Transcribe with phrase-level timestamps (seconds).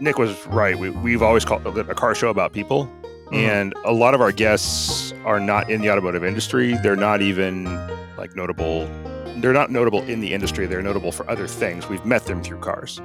[0.00, 0.78] Nick was right.
[0.78, 2.90] We, we've always called it a car show about people.
[3.26, 3.34] Mhm.
[3.36, 6.74] And a lot of our guests are not in the automotive industry.
[6.82, 7.64] They're not even
[8.16, 8.86] like notable.
[9.38, 10.66] They're not notable in the industry.
[10.66, 11.88] They're notable for other things.
[11.88, 13.00] We've met them through cars.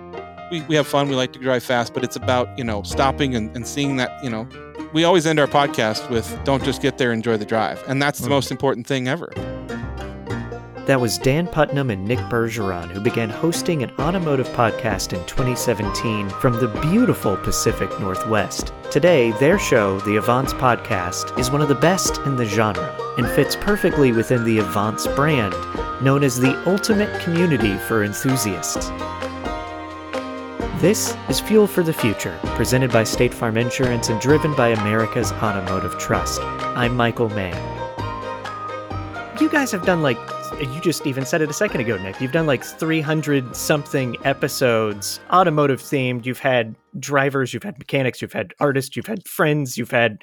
[0.52, 1.08] we, we have fun.
[1.10, 4.22] We like to drive fast, but it's about, you know, stopping and, and seeing that,
[4.24, 4.48] you know,
[4.94, 7.82] we always end our podcast with don't just get there, enjoy the drive.
[7.88, 8.32] And that's the Mhm.
[8.32, 9.32] most important thing ever.
[10.88, 16.28] That was Dan Putnam and Nick Bergeron, who began hosting an automotive podcast in 2017
[16.30, 18.74] from the beautiful Pacific Northwest.
[18.90, 23.30] Today, their show, the Avants Podcast, is one of the best in the genre and
[23.30, 25.54] fits perfectly within the Avants brand,
[26.04, 28.90] known as the ultimate community for enthusiasts.
[30.82, 35.32] This is Fuel for the Future, presented by State Farm Insurance and driven by America's
[35.34, 36.42] Automotive Trust.
[36.42, 37.54] I'm Michael May.
[39.40, 40.18] You guys have done like
[40.60, 42.20] you just even said it a second ago, Nick.
[42.22, 46.26] You've done like 300 something episodes, automotive themed.
[46.26, 50.22] You've had drivers, you've had mechanics, you've had artists, you've had friends, you've had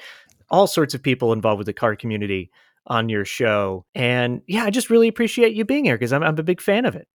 [0.50, 2.50] all sorts of people involved with the car community
[2.86, 3.84] on your show.
[3.94, 6.84] And yeah, I just really appreciate you being here because I'm, I'm a big fan
[6.86, 7.08] of it.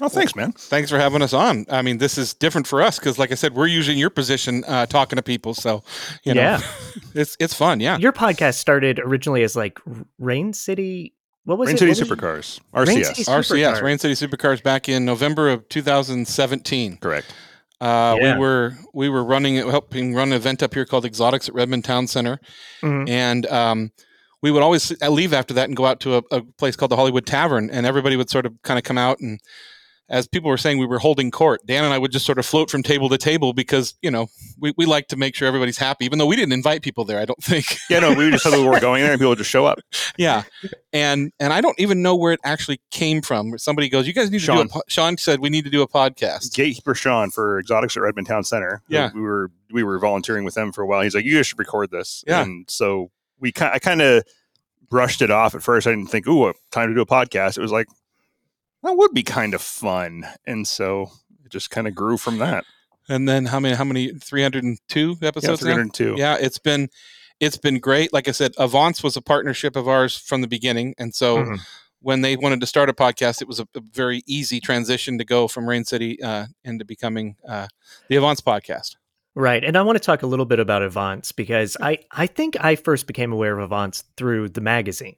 [0.00, 0.50] Oh, thanks, man.
[0.50, 1.64] Thanks for having us on.
[1.70, 4.10] I mean, this is different for us because, like I said, we're usually in your
[4.10, 5.54] position uh, talking to people.
[5.54, 5.84] So,
[6.24, 6.60] you know, Yeah.
[7.14, 7.78] it's it's fun.
[7.78, 7.96] Yeah.
[7.98, 9.78] Your podcast started originally as like
[10.18, 11.14] Rain City.
[11.46, 11.78] What was Rain it?
[11.78, 12.18] City What was it?
[12.18, 12.60] Supercars.
[12.88, 13.06] Rain RCS.
[13.16, 13.82] City- RCS, Supercars.
[13.82, 16.98] Rain City Supercars, back in November of 2017.
[16.98, 17.26] Correct.
[17.80, 18.34] Uh, Yeah.
[18.34, 21.84] We were we were running helping run an event up here called Exotics at Redmond
[21.84, 22.38] Town Center,
[22.82, 23.08] Mhm.
[23.08, 23.90] and um,
[24.42, 26.96] we would always leave after that and go out to a, a place called the
[26.96, 29.40] Hollywood Tavern, and everybody would sort of kind of come out and.
[30.08, 31.60] As people were saying, we were holding court.
[31.66, 34.28] Dan and I would just sort of float from table to table because, you know,
[34.56, 37.18] we, we like to make sure everybody's happy, even though we didn't invite people there,
[37.18, 37.76] I don't think.
[37.90, 39.80] Yeah, no, we just said we were going there and people would just show up.
[40.16, 40.44] yeah.
[40.92, 43.58] And and I don't even know where it actually came from.
[43.58, 44.68] Somebody goes, You guys need to do a Sean.
[44.68, 46.54] po-" Sean said we need to do a podcast.
[46.54, 48.82] Gatekeeper Sean for Exotics at Redmond Town Center.
[48.88, 49.10] Yeah.
[49.12, 51.00] we were we were volunteering with them for a while.
[51.02, 52.22] He's like, you guys should record this.
[52.28, 52.42] Yeah.
[52.42, 54.22] and so we I kind of
[54.88, 55.86] brushed it off at first.
[55.88, 57.58] I didn't think, ooh, time to do a podcast.
[57.58, 57.88] It was like
[58.86, 61.10] that would be kind of fun, and so
[61.44, 62.64] it just kind of grew from that.
[63.08, 66.16] And then how many how many 302 Yeah, episodes three now?
[66.16, 66.88] yeah it's been
[67.38, 70.94] it's been great like i said avants was a partnership of ours from the beginning
[70.98, 71.60] and so Mhm.
[72.00, 75.24] when they wanted to start a podcast it was a, a very easy transition to
[75.24, 77.68] go from rain city uh, into becoming uh,
[78.08, 78.96] the avants podcast
[79.38, 79.62] Right.
[79.62, 82.74] And I want to talk a little bit about Avants because I, I think I
[82.74, 85.16] first became aware of Avants through the magazine.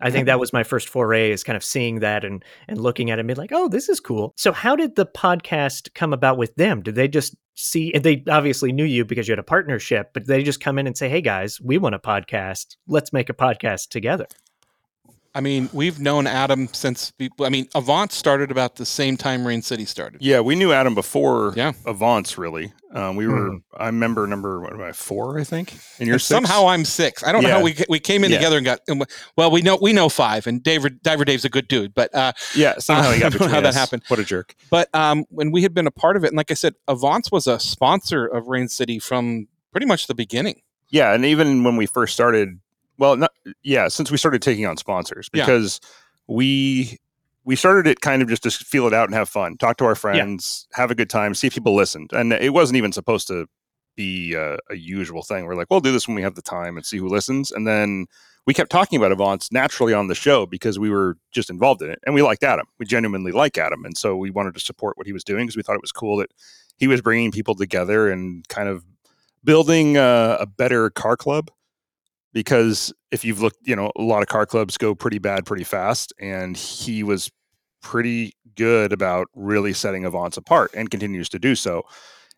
[0.00, 3.10] I think that was my first foray is kind of seeing that and and looking
[3.10, 4.32] at it and being like, oh, this is cool.
[4.36, 6.82] So how did the podcast come about with them?
[6.82, 10.26] Did they just see and they obviously knew you because you had a partnership, but
[10.26, 12.76] they just come in and say, Hey guys, we want a podcast.
[12.86, 14.26] Let's make a podcast together.
[15.34, 19.62] I mean we've known adam since i mean avants started about the same time rain
[19.62, 21.72] city started Yeah, we knew Adam before Yeah.
[21.84, 22.38] Avants.
[22.38, 23.58] Really, um, we were.
[23.76, 25.38] I remember number what am I four?
[25.38, 25.74] I think.
[25.98, 28.38] And you're And somehow i'm six i don't know how we we came in Yeah.
[28.38, 28.80] together and got
[29.36, 32.32] well we know we know five and david diver dave's a good dude but uh
[32.56, 32.78] yeah.
[32.78, 34.02] Somehow he I got don't know how between that happened.
[34.08, 34.54] What a jerk.
[34.70, 37.30] But um, when we had been a part of it, and like I said, Avants
[37.30, 40.62] was a sponsor of Rain City from pretty much the beginning.
[40.90, 42.60] Yeah, and even when we first started,
[42.98, 43.32] well, not
[43.62, 45.44] yeah, since we started taking on sponsors Yeah.
[45.44, 45.80] because
[46.26, 46.98] we
[47.44, 49.84] we started it kind of just to feel it out and have fun, talk to
[49.84, 53.26] our friends, have a good time, see if people listened, and it wasn't even supposed
[53.28, 53.46] to
[53.96, 55.46] be a, a usual thing.
[55.46, 57.66] We're like, we'll do this when we have the time and see who listens, and
[57.66, 58.06] then
[58.46, 61.90] we kept talking about Avants naturally on the show because we were just involved in
[61.90, 62.66] it, and we liked Adam.
[62.78, 65.56] We genuinely like Adam, and so we wanted to support what he was doing because
[65.56, 66.30] we thought it was cool that
[66.76, 68.84] he was bringing people together and kind of
[69.44, 71.50] building uh, a better car club
[72.32, 75.64] because if you've looked, you know, a lot of car clubs go pretty bad pretty
[75.64, 77.30] fast, and he was
[77.82, 81.82] pretty good about really setting Avants apart and continues to do so.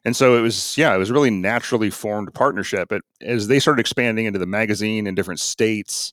[0.04, 2.88] And so it was, yeah, it was really naturally formed partnership.
[2.88, 6.12] But as they started expanding into the magazine in different states,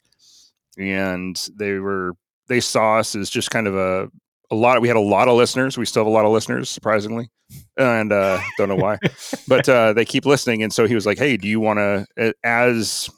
[0.77, 2.13] and they were
[2.47, 4.09] they saw us as just kind of a
[4.49, 4.81] a lot.
[4.81, 5.77] We had a lot of listeners.
[5.77, 7.29] We still have a lot of listeners, surprisingly,
[7.77, 8.97] and uh, don't know why,
[9.47, 10.63] but uh, they keep listening.
[10.63, 13.09] And so he was like, "Hey, do you want to?" As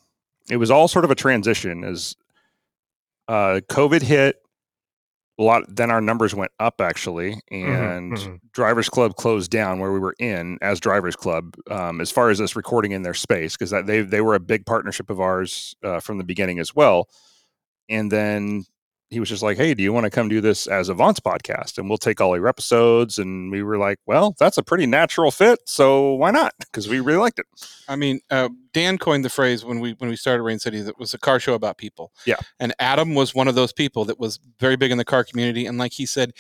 [0.49, 2.15] it was all sort of a transition as
[3.27, 4.37] uh, COVID hit.
[5.37, 5.63] A lot.
[5.73, 8.39] Then our numbers went up actually, and mhm.
[8.51, 11.55] Drivers Club closed down where we were in as Drivers Club.
[11.71, 14.39] Um, as far as us recording in their space, because that they they were a
[14.41, 17.07] big partnership of ours uh, from the beginning as well.
[17.87, 18.65] And then
[19.11, 21.19] he was just like, "Hey, do you want to come do this as a Vance
[21.19, 21.77] podcast?
[21.77, 25.31] And we'll take all your episodes." And we were like, "Well, that's a pretty natural
[25.31, 27.45] fit, so why not?" Because we really liked it.
[27.87, 30.99] I mean, uh, Dan coined the phrase when we when we started Rain City that
[30.99, 32.11] was a car show about people.
[32.25, 32.37] Yeah.
[32.59, 35.65] and Adam was one of those people that was very big in the car community,
[35.65, 36.31] and like he said.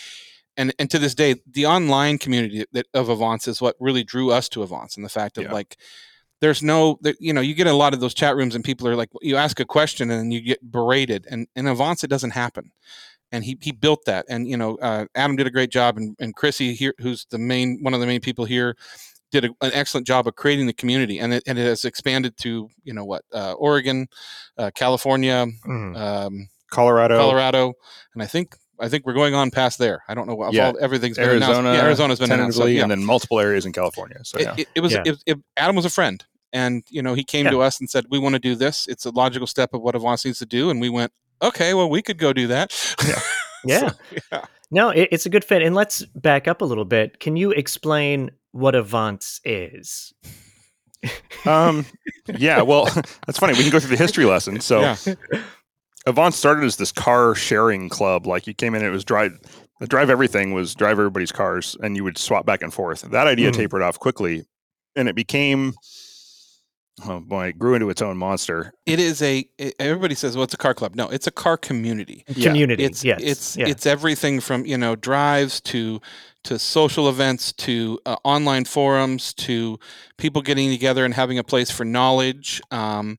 [0.57, 4.31] and and to this day, the online community that of Avants is what really drew
[4.31, 5.53] us to Avants, and the fact of Yeah.
[5.53, 5.77] like.
[6.41, 8.95] There's no, you know, you get a lot of those chat rooms and people are
[8.95, 11.27] like, you ask a question and you get berated.
[11.29, 12.71] And in Avants, it doesn't happen.
[13.31, 14.25] And he, he built that.
[14.29, 15.97] And, you know, uh, Adam did a great job.
[15.97, 18.75] And, and Chrissy here, who's the main, one of the main people here,
[19.31, 21.19] did a, an excellent job of creating the community.
[21.19, 24.07] And it, and it has expanded to, you know, what, uh, Oregon,
[24.57, 25.97] uh, California, Mhm.
[25.97, 27.73] um, Colorado, Colorado,
[28.13, 30.03] and I think I think we're going on past there.
[30.07, 30.67] I don't know what Yeah.
[30.67, 31.47] all, everything's been announced.
[31.49, 32.57] Arizona, Yeah, Arizona's been announced.
[32.59, 32.83] So, yeah.
[32.83, 34.19] and then multiple areas in California.
[34.23, 35.03] So It- yeah, it, it was Yeah.
[35.05, 36.23] it, it- Adam was a friend,
[36.53, 37.51] and you know he came Yeah.
[37.51, 38.87] to us and said, "We want to do this.
[38.87, 41.11] It's a logical step of what Avants needs to do." And we went,
[41.41, 42.73] "Okay, well, we could go do that."
[43.65, 43.89] Yeah.
[43.89, 43.95] So,
[44.31, 44.45] yeah.
[44.71, 45.61] No, it, it's a good fit.
[45.61, 47.19] And let's back up a little bit.
[47.19, 50.13] Can you explain what Avants is?
[51.45, 51.85] um,
[52.37, 52.61] yeah.
[52.61, 52.85] Well,
[53.27, 53.51] that's funny.
[53.53, 54.61] We can go through the history lesson.
[54.61, 54.79] So.
[54.79, 54.95] Yeah.
[56.07, 58.25] Avants started as this car sharing club.
[58.25, 59.37] Like you came in, it was drive.
[59.81, 63.01] The drive everything was drive everybody's cars, and you would swap back and forth.
[63.01, 63.55] That idea Mhm.
[63.55, 64.45] tapered off quickly,
[64.95, 65.73] and it became,
[67.07, 68.73] oh boy, it grew into its own monster.
[68.85, 69.47] It is a.
[69.57, 72.23] it- everybody says, "Well, it's a car club." No, it's a car community.
[72.27, 72.83] Yeah, Community.
[72.83, 73.19] It's yes.
[73.21, 73.67] it's yeah.
[73.67, 76.01] it's everything from you know drives to
[76.45, 79.77] to social events to uh, online forums to
[80.17, 82.61] people getting together and having a place for knowledge.
[82.71, 83.17] Um,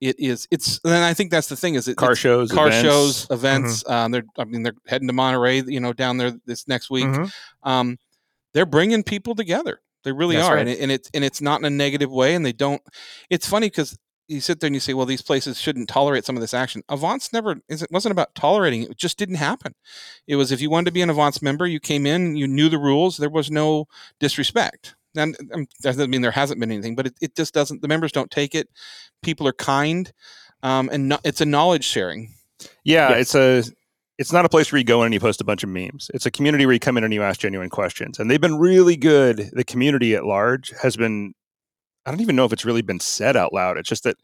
[0.00, 0.46] it is.
[0.50, 0.80] It's.
[0.84, 1.74] And I think that's the thing.
[1.74, 2.82] Is it Car shows, car events.
[2.88, 3.88] shows, events.
[3.88, 4.24] Um, they're.
[4.38, 5.62] I mean, they're heading to Monterey.
[5.66, 7.06] You know, down there this next week.
[7.06, 7.32] Mhm.
[7.64, 7.98] Um,
[8.54, 9.80] they're bringing people together.
[10.08, 10.60] They really That's are, right.
[10.60, 12.34] and, it, and it's and it's not in a negative way.
[12.34, 12.80] And they don't.
[13.28, 16.34] It's funny because you sit there and you say, well, these places shouldn't tolerate some
[16.34, 16.82] of this action.
[16.90, 17.56] Avants never.
[17.68, 18.90] It wasn't about tolerating it.
[18.92, 19.74] It just didn't happen.
[20.26, 22.70] It was if you wanted to be an Avants member, you came in, you knew
[22.70, 23.18] the rules.
[23.18, 23.86] There was no
[24.18, 24.94] disrespect.
[25.14, 27.82] And um, that doesn't mean there hasn't been anything, but it, it just doesn't.
[27.82, 28.68] The members don't take it.
[29.22, 30.10] People are kind,
[30.62, 32.34] um, and no, it's a knowledge sharing.
[32.84, 33.34] Yeah, Yes.
[33.34, 33.34] it's
[33.70, 33.77] a.
[34.18, 36.10] It's not a place where you go in and you post a bunch of memes.
[36.12, 38.58] It's a community where you come in and you ask genuine questions, and they've been
[38.58, 39.50] really good.
[39.52, 41.34] The community at large has been.
[42.04, 43.76] I don't even know if it's really been said out loud.
[43.76, 44.16] It's just that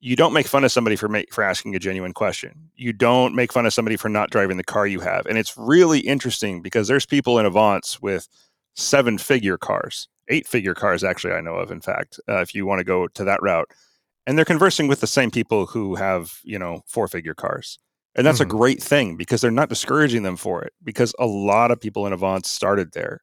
[0.00, 2.70] you don't make fun of somebody for for asking a genuine question.
[2.74, 5.56] You don't make fun of somebody for not driving the car you have, and it's
[5.56, 8.28] really interesting because there's people in Avants with
[8.74, 11.70] seven figure cars, eight figure cars actually I know of.
[11.70, 13.70] In fact, uh, if you want to go to that route,
[14.26, 17.78] and they're conversing with the same people who have you know four figure cars,
[18.14, 18.42] and that's Mhm.
[18.46, 22.06] a great thing because they're not discouraging them for it because a lot of people
[22.06, 23.20] in Avants started there.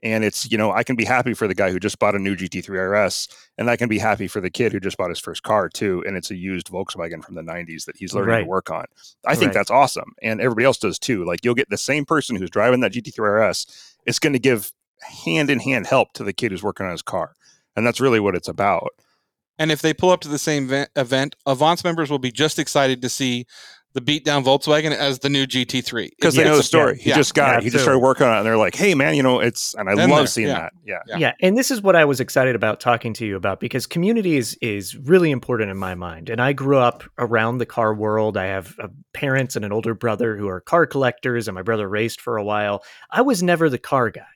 [0.00, 2.20] And it's, you know, I can be happy for the guy who just bought a
[2.20, 3.26] new GT3 RS,
[3.58, 6.04] and I can be happy for the kid who just bought his first car too.
[6.06, 8.40] And it's a used Volkswagen from the 90s that he's learning Right.
[8.42, 8.84] to work on.
[9.26, 9.54] I think Right.
[9.54, 10.12] that's awesome.
[10.22, 11.24] And everybody else does too.
[11.24, 13.66] Like you'll get the same person who's driving that GT3 RS,
[14.06, 14.70] it's going to give
[15.00, 17.34] hand in hand help to the kid who's working on his car.
[17.74, 18.90] And that's really what it's about.
[19.58, 23.02] And if they pull up to the same event, Avants members will be just excited
[23.02, 23.46] to see
[23.94, 26.98] the beat down Volkswagen as the new GT3 Because they know the It's- story.
[26.98, 27.62] He yeah, just got yeah, it.
[27.64, 28.38] He just started working on it.
[28.38, 30.60] And they're like, hey, man, you know, it's, and I Been love seeing yeah.
[30.60, 30.72] that.
[30.84, 30.98] Yeah.
[31.06, 31.16] Yeah.
[31.16, 34.36] Yeah, and this is what I was excited about talking to you about because community
[34.36, 36.28] is is really important in my mind.
[36.30, 38.36] And I grew up around the car world.
[38.36, 41.88] I have uh, parents and an older brother who are car collectors, and my brother
[41.88, 42.82] raced for a while.
[43.10, 44.26] I was never the car guy.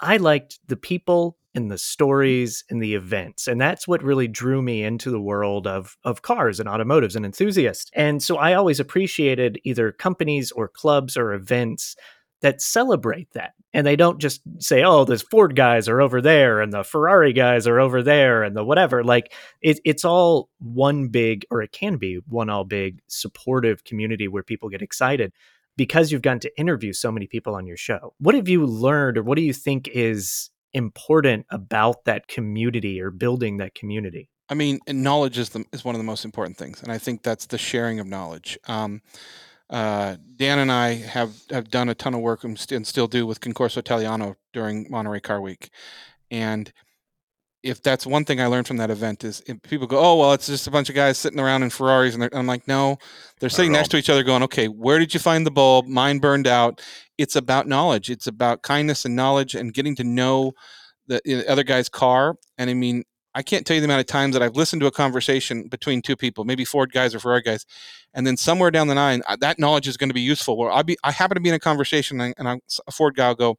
[0.00, 4.62] I liked the people and the stories and the events, and that's what really drew
[4.62, 7.90] me into the world of of cars and automotives and enthusiasts.
[7.94, 11.96] And so I always appreciated either companies or clubs or events
[12.40, 13.52] that celebrate that.
[13.74, 17.32] And they don't just say, oh, the Ford guys are over there and the Ferrari
[17.32, 19.04] guys are over there and the whatever.
[19.04, 24.26] Like it, it's all one big, or it can be one all big supportive community
[24.26, 25.32] where people get excited
[25.78, 28.12] because you've gotten to interview so many people on your show.
[28.18, 33.10] What have you learned or what do you think is important about that community or
[33.10, 34.28] building that community?
[34.50, 37.22] I mean, knowledge is the is one of the most important things, and I think
[37.22, 38.58] that's the sharing of knowledge.
[38.66, 39.02] Um,
[39.70, 43.06] uh, Dan and I have have done a ton of work and, st- and still
[43.06, 45.70] do with Concorso Italiano during Monterey Car Week,
[46.30, 46.72] and
[47.68, 50.32] if that's one thing I learned from that event is if people go, oh well,
[50.32, 52.96] it's just a bunch of guys sitting around in Ferraris, and I'm like, no,
[53.38, 55.86] they're sitting next to each other, going, okay, where did you find the bulb?
[55.86, 56.80] Mine burned out.
[57.18, 58.10] It's about knowledge.
[58.10, 60.52] It's about kindness and knowledge and getting to know
[61.06, 62.36] the, the other guy's car.
[62.56, 64.86] And I mean, I can't tell you the amount of times that I've listened to
[64.86, 67.66] a conversation between two people, maybe Ford guys or Ferrari guys,
[68.14, 70.56] and then somewhere down the line, that knowledge is going to be useful.
[70.56, 73.14] Where I be, I happen to be in a conversation, and, and I, a Ford
[73.14, 73.58] guy will go,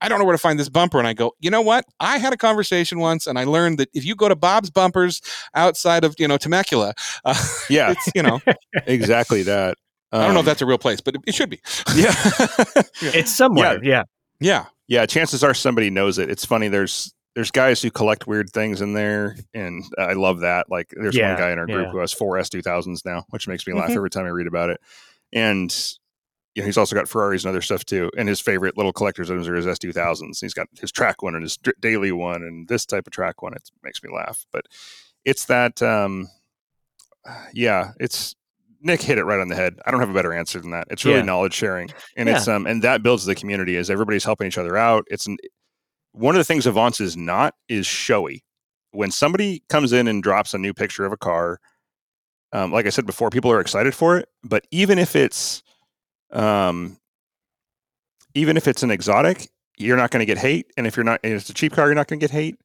[0.00, 1.84] "I don't know where to find this bumper," and I go, "You know what?
[2.00, 5.20] I had a conversation once, and I learned that if you go to Bob's Bumpers
[5.54, 7.34] outside of you know Temecula, uh,
[7.70, 8.40] Yeah, it's you know,
[8.86, 9.76] exactly that.
[10.12, 11.60] I don't know if Um, that's a real place, but it, it should be.
[11.96, 12.14] yeah.
[13.02, 13.82] It's somewhere.
[13.82, 14.04] Yeah.
[14.40, 18.50] Yeah, yeah chances are somebody knows it it's funny there's there's guys who collect weird
[18.50, 21.86] things in there and i love that like there's Yeah, one guy in our group
[21.86, 21.90] yeah.
[21.92, 23.96] who has four s2000s now which makes me laugh Mhm.
[23.96, 24.80] every time i read about it
[25.32, 25.74] and
[26.54, 28.10] you know, he's also got Ferraris and other stuff too.
[28.16, 30.40] And his favorite little collector's items are his S2000s.
[30.40, 33.54] He's got his track one and his daily one and this type of track one.
[33.54, 34.46] It makes me laugh.
[34.52, 34.66] But
[35.24, 36.28] it's that, um,
[37.52, 38.36] yeah, it's
[38.84, 39.80] Nick hit it right on the head.
[39.86, 40.86] I don't have a better answer than that.
[40.90, 41.24] It's really yeah.
[41.24, 42.36] knowledge sharing, and yeah.
[42.36, 45.06] it's um, and that builds the community as everybody's helping each other out.
[45.08, 45.38] It's an,
[46.12, 48.44] one of the things Avants is not is showy.
[48.92, 51.60] When somebody comes in and drops a new picture of a car,
[52.52, 54.28] um, like I said before, people are excited for it.
[54.44, 55.62] But even if it's,
[56.34, 56.98] um,
[58.34, 60.72] even if it's an exotic, you're not going to get hate.
[60.76, 62.58] And if you're not, and it's a cheap car, you're not going to get hate.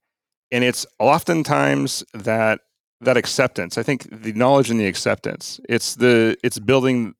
[0.51, 2.61] And it's oftentimes that
[3.01, 3.77] that acceptance.
[3.77, 5.59] I think the knowledge and the acceptance.
[5.69, 7.15] It's the it's building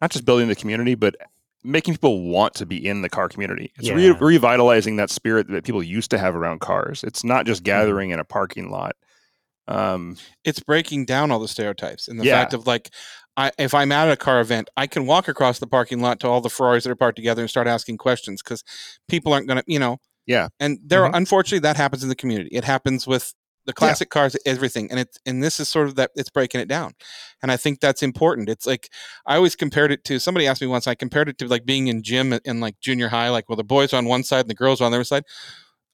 [0.00, 1.16] not just building the community, but
[1.64, 3.72] making people want to be in the car community.
[3.76, 3.94] It's yeah.
[3.94, 7.02] re- revitalizing that spirit that people used to have around cars.
[7.02, 7.66] It's not just mm-hmm.
[7.66, 8.94] gathering in a parking lot.
[9.66, 12.38] Um, it's breaking down all the stereotypes and the yeah.
[12.38, 12.90] fact of like,
[13.36, 16.28] I, if I'm at a car event, I can walk across the parking lot to
[16.28, 18.64] all the Ferraris that are parked together and start asking questions because
[19.08, 19.98] people aren't going to, you know.
[20.26, 20.48] Yeah.
[20.58, 21.14] And there, mm-hmm.
[21.14, 22.48] unfortunately, that happens in the community.
[22.52, 23.34] It happens with
[23.66, 24.20] the classic yeah.
[24.20, 26.92] cars everything and it's and this is sort of that it's breaking it down
[27.42, 28.88] and i think that's important it's like
[29.26, 31.88] i always compared it to somebody asked me once i compared it to like being
[31.88, 34.50] in gym in like junior high like well the boys are on one side and
[34.50, 35.24] the girls are on the other side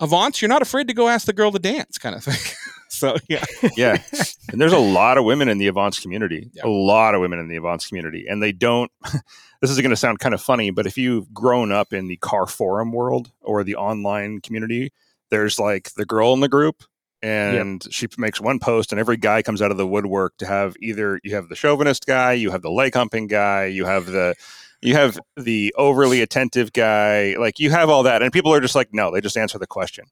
[0.01, 2.55] avants you're not afraid to go ask the girl to dance kind of thing
[2.93, 3.45] so yeah.
[3.77, 4.03] Yeah.
[4.51, 6.51] And there's a lot of women in the avants community.
[6.53, 6.67] Yeah.
[6.67, 8.27] a lot of women in the avants community.
[8.29, 8.91] And they don't
[9.61, 12.17] this is going to sound kind of funny but if you've grown up in the
[12.19, 14.93] car forum world or the online community
[15.31, 16.83] there's like the girl in the group
[17.23, 17.93] and yep.
[17.93, 21.21] she makes one post and every guy comes out of the woodwork to have either
[21.23, 24.35] you have the chauvinist guy you have the leg humping guy you have the
[24.83, 28.75] you have the overly attentive guy like you have all that and people are just
[28.75, 30.05] like no they just answer the question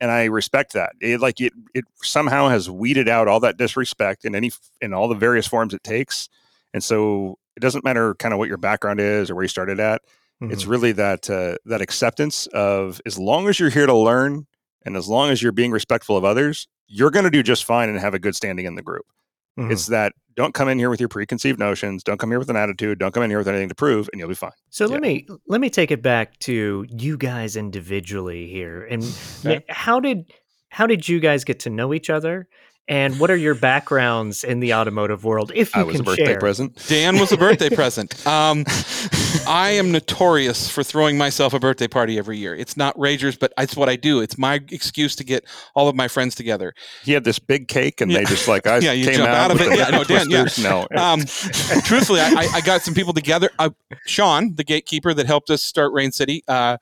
[0.00, 4.24] and i respect that it like it it somehow has weeded out all that disrespect
[4.24, 6.28] in any in all the various forms it takes
[6.72, 9.80] and so it doesn't matter kind of what your background is or where you started
[9.80, 10.02] at
[10.42, 10.52] mm-hmm.
[10.52, 14.46] it's really that uh, that acceptance of as long as you're here to learn
[14.84, 17.88] and as long as you're being respectful of others, you're going to do just fine
[17.88, 19.06] and have a good standing in the group.
[19.58, 19.70] Mm-hmm.
[19.70, 22.56] It's that don't come in here with your preconceived notions, don't come here with an
[22.56, 24.50] attitude, don't come in here with anything to prove, and you'll be fine.
[24.70, 24.92] So yeah.
[24.92, 28.84] let me let me take it back to you guys individually here.
[28.84, 29.04] And
[29.44, 29.64] okay.
[29.68, 30.32] how did
[30.70, 32.48] how did you guys get to know each other?
[32.86, 35.50] And what are your backgrounds in the automotive world?
[35.54, 36.38] If you I was can a birthday share.
[36.38, 36.86] present.
[36.86, 38.26] Dan was a birthday present.
[38.26, 38.64] Um,
[39.48, 42.54] I am notorious for throwing myself a birthday party every year.
[42.54, 44.20] It's not Ragers, but it's what I do.
[44.20, 46.74] It's my excuse to get all of my friends together.
[47.02, 48.18] He had this big cake, and yeah.
[48.18, 49.78] they just like I yeah, you came jump out, out of it.
[49.78, 50.46] Yeah, no, Dan, yeah.
[50.60, 50.86] No.
[50.94, 51.20] Um,
[51.84, 53.48] truthfully, I, I, got some people together.
[53.58, 53.70] Uh,
[54.06, 56.44] Sean, the gatekeeper that helped us start Rain City.
[56.48, 56.76] Uh,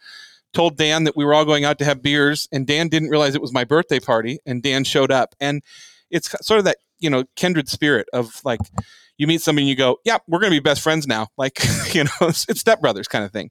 [0.52, 3.34] told Dan that we were all going out to have beers, and Dan didn't realize
[3.34, 5.34] it was my birthday party, and Dan showed up.
[5.40, 5.62] And
[6.10, 8.60] it's sort of that you know kindred spirit of like
[9.18, 11.58] you meet somebody and you go, "Yeah, we're going to be best friends now." Like
[11.94, 13.50] you know, it's, stepbrothers kind of thing.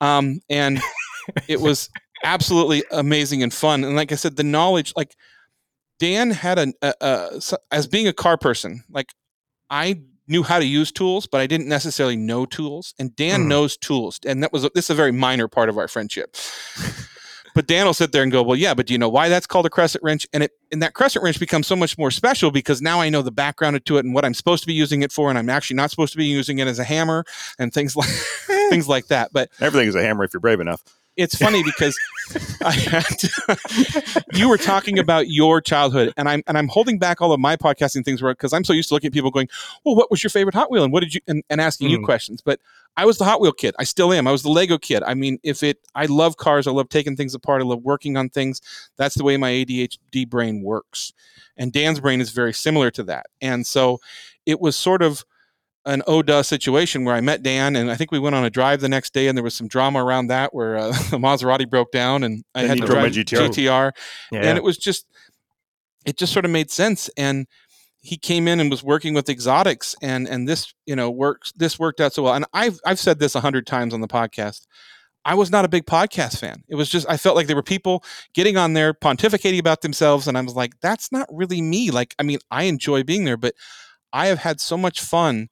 [0.00, 0.80] Um, and
[1.48, 1.88] it was
[2.24, 3.84] absolutely amazing and fun.
[3.84, 5.16] And like I said, the knowledge, like
[5.98, 7.40] Dan had a, a, a
[7.70, 9.10] as being a car person, like
[9.70, 12.94] I knew how to use tools, but I didn't necessarily know tools.
[12.98, 13.46] And Dan mm.
[13.46, 16.34] knows tools, and that was this is a very minor part of our friendship.
[17.54, 19.46] But Dan will sit there and go, well, yeah, but do you know why that's
[19.46, 20.26] called a crescent wrench?
[20.32, 23.20] And it and that crescent wrench becomes so much more special because now I know
[23.20, 25.50] the background to it and what I'm supposed to be using it for, and I'm
[25.50, 27.24] actually not supposed to be using it as a hammer
[27.58, 28.08] and things like
[28.70, 29.32] things like that.
[29.32, 30.82] But everything is a hammer if you're brave enough
[31.16, 31.98] it's funny because
[32.64, 37.20] I had to, you were talking about your childhood, and I'm and I'm holding back
[37.20, 39.48] all of my podcasting things because I'm so used to looking at people going,
[39.84, 41.92] "Well, what was your favorite Hot Wheel?" and what did you and, and asking mm.
[41.92, 42.40] you questions.
[42.40, 42.60] But
[42.96, 43.74] I was the Hot Wheel kid.
[43.78, 44.26] I still am.
[44.26, 45.02] I was the Lego kid.
[45.02, 46.66] I mean, if it, I love cars.
[46.66, 47.62] I love taking things apart.
[47.62, 48.60] I love working on things.
[48.96, 51.12] That's the way my ADHD brain works,
[51.56, 53.26] and Dan's brain is very similar to that.
[53.40, 54.00] And so,
[54.46, 55.24] it was sort of
[55.84, 58.80] an ODA situation where I met Dan, and I think we went on a drive
[58.80, 61.90] the next day, and there was some drama around that where uh, the Maserati broke
[61.90, 63.92] down, and I and had to drive my GTR, GTR
[64.30, 64.40] yeah.
[64.40, 65.06] and it was just,
[66.06, 67.10] it just sort of made sense.
[67.16, 67.46] And
[68.00, 71.78] he came in and was working with exotics, and and this you know works this
[71.78, 72.34] worked out so well.
[72.34, 74.66] And I've I've said this a hundred times on the podcast.
[75.24, 76.64] I was not a big podcast fan.
[76.68, 80.26] It was just I felt like there were people getting on there pontificating about themselves,
[80.26, 81.90] and I was like, that's not really me.
[81.92, 83.54] Like, I mean, I enjoy being there, but
[84.12, 85.48] I have had so much fun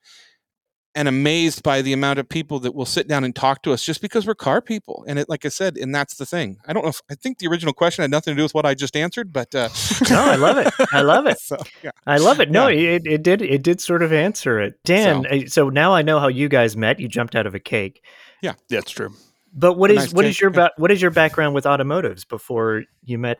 [0.94, 3.84] and amazed by the amount of people that will sit down and talk to us
[3.84, 5.04] just because we're car people.
[5.06, 6.58] And it, like I said, and that's the thing.
[6.66, 8.66] I don't know if I think the original question had nothing to do with what
[8.66, 9.68] I just answered, but uh,
[10.10, 10.72] no, I love it.
[10.92, 11.38] I love it.
[11.40, 11.90] so, yeah.
[12.06, 12.50] I love it.
[12.50, 12.90] No, yeah.
[12.90, 13.40] it, it did.
[13.42, 14.74] It did sort of answer it.
[14.84, 16.98] Dan, so, uh, so, now I know how you guys met.
[16.98, 18.04] You jumped out of a cake.
[18.42, 19.14] Yeah, that's true.
[19.52, 20.30] But what a is nice what cake.
[20.30, 23.38] is your ba- what is your background with automotives before you met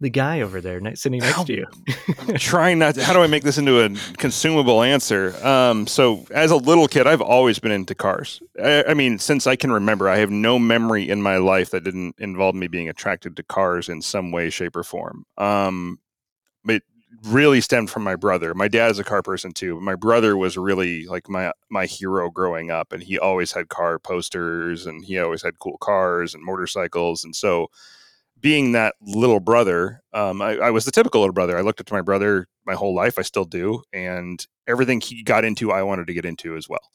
[0.00, 1.66] the guy over there ne- sitting next to you.
[2.36, 5.34] Trying not to, how do I make this into a consumable answer?
[5.46, 8.42] Um, so as a little kid, I've always been into cars.
[8.62, 11.84] I, I mean, since I can remember, I have no memory in my life that
[11.84, 15.24] didn't involve me being attracted to cars in some way, shape, or form.
[15.38, 15.98] Um,
[16.66, 16.82] it
[17.22, 18.52] really stemmed from my brother.
[18.54, 19.80] My dad is a car person too.
[19.80, 23.98] My brother was really like my my hero growing up, and he always had car
[23.98, 27.68] posters, and he always had cool cars and motorcycles, and so
[28.44, 31.56] being that little brother, um, I, I was the typical little brother.
[31.56, 33.18] I looked up to my brother my whole life.
[33.18, 36.92] I still do, and everything he got into, I wanted to get into as well.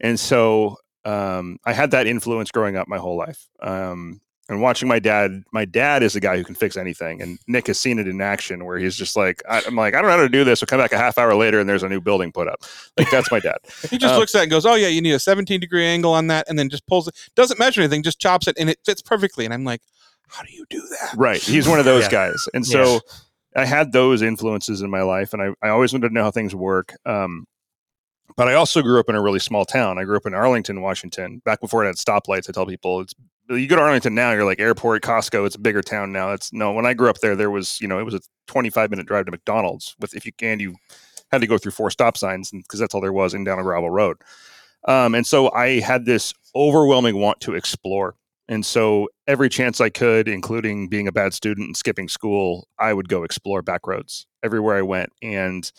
[0.00, 3.48] And so um, I had that influence growing up my whole life.
[3.60, 4.20] Um,
[4.50, 7.68] and watching my dad, my dad is a guy who can fix anything, and Nick
[7.68, 10.16] has seen it in action where he's just like, I, I'm like, I don't know
[10.18, 10.60] how to do this.
[10.60, 12.60] We'll come back a half hour later, and there's a new building put up.
[12.98, 13.56] Like that's my dad.
[13.88, 15.86] He just Um, looks at it and goes, "Oh yeah, you need a 17 degree
[15.86, 17.14] angle on that," and then just pulls it.
[17.34, 19.46] Doesn't measure anything, just chops it, and it fits perfectly.
[19.46, 19.80] And I'm like,
[20.32, 21.40] "How do you do that?" Right.
[21.40, 22.10] He's one of those Yeah.
[22.10, 22.48] guys.
[22.54, 23.00] And so
[23.54, 26.30] I had those influences in my life and I, I always wanted to know how
[26.30, 26.94] things work.
[27.04, 27.46] Um,
[28.36, 29.98] but I also grew up in a really small town.
[29.98, 31.42] I grew up in Arlington, Washington.
[31.44, 33.14] Back before it had stoplights, I tell people it's
[33.50, 36.32] you go to Arlington now, you're like airport, Costco, it's a bigger town now.
[36.32, 38.88] It's no when I grew up there, there was, you know, it was a 25
[38.90, 40.76] minute drive to McDonald's with if you can you
[41.30, 43.62] had to go through four stop signs because that's all there was in down a
[43.62, 44.16] gravel road.
[44.88, 48.16] Um, and so I had this overwhelming want to explore.
[48.52, 52.92] And so every chance I could, including being a bad student and skipping school, I
[52.92, 55.08] would go explore back roads everywhere I went.
[55.22, 55.72] And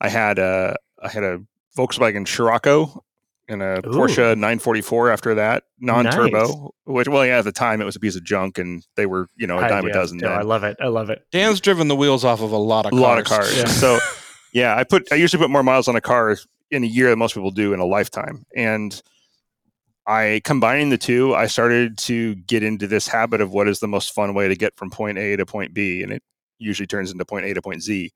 [0.00, 1.40] I had a I had a
[1.76, 3.04] Volkswagen Scirocco
[3.46, 3.90] and a Ooh.
[3.90, 6.74] Porsche 944 after that, non-turbo.
[6.86, 9.28] Which, well, yeah, at the time it was a piece of junk, and they were,
[9.36, 10.16] you know, a I- dime yeah, a dozen.
[10.16, 10.78] no, then I love it.
[10.80, 11.26] I love it.
[11.30, 13.54] Dan's driven the wheels off of a lot of a lot of cars.
[13.54, 13.66] Yeah.
[13.66, 13.98] So
[14.54, 16.38] yeah, I put I usually put more miles on a car
[16.70, 18.46] in a year than most people do in a lifetime.
[18.56, 18.98] And
[20.08, 23.86] I combining the two, I started to get into this habit of what is the
[23.88, 26.22] most fun way to get from point A to point B, and it
[26.58, 28.10] usually turns into point A to point Z.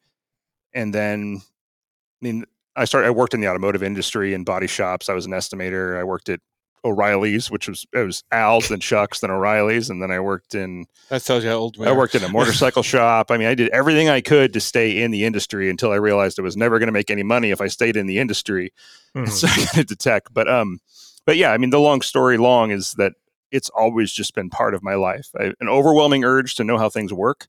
[0.73, 2.45] And then, I mean,
[2.75, 3.09] I started.
[3.09, 5.11] I worked in the automotive industry and body shops.
[5.11, 6.01] I was an estimator.
[6.01, 6.41] I worked at
[6.83, 10.87] O'Reilly's, which was it was Al's, then Chuck's, then O'Reilly's, and then I worked in
[11.11, 13.31] That tells you how old we I worked in a motorcycle shop.
[13.31, 16.41] I mean, I did everything I could to stay in the industry until I realized
[16.41, 18.73] I was never going to make any money if I stayed in the industry.
[19.15, 19.29] Mhm.
[19.31, 20.25] So I got into tech.
[20.33, 20.81] But um,
[21.27, 23.13] but yeah, I mean, the long story long is that
[23.51, 25.29] it's always just been part of my life.
[25.39, 27.49] I, an overwhelming urge to know how things work,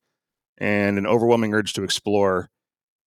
[0.58, 2.50] and an overwhelming urge to explore,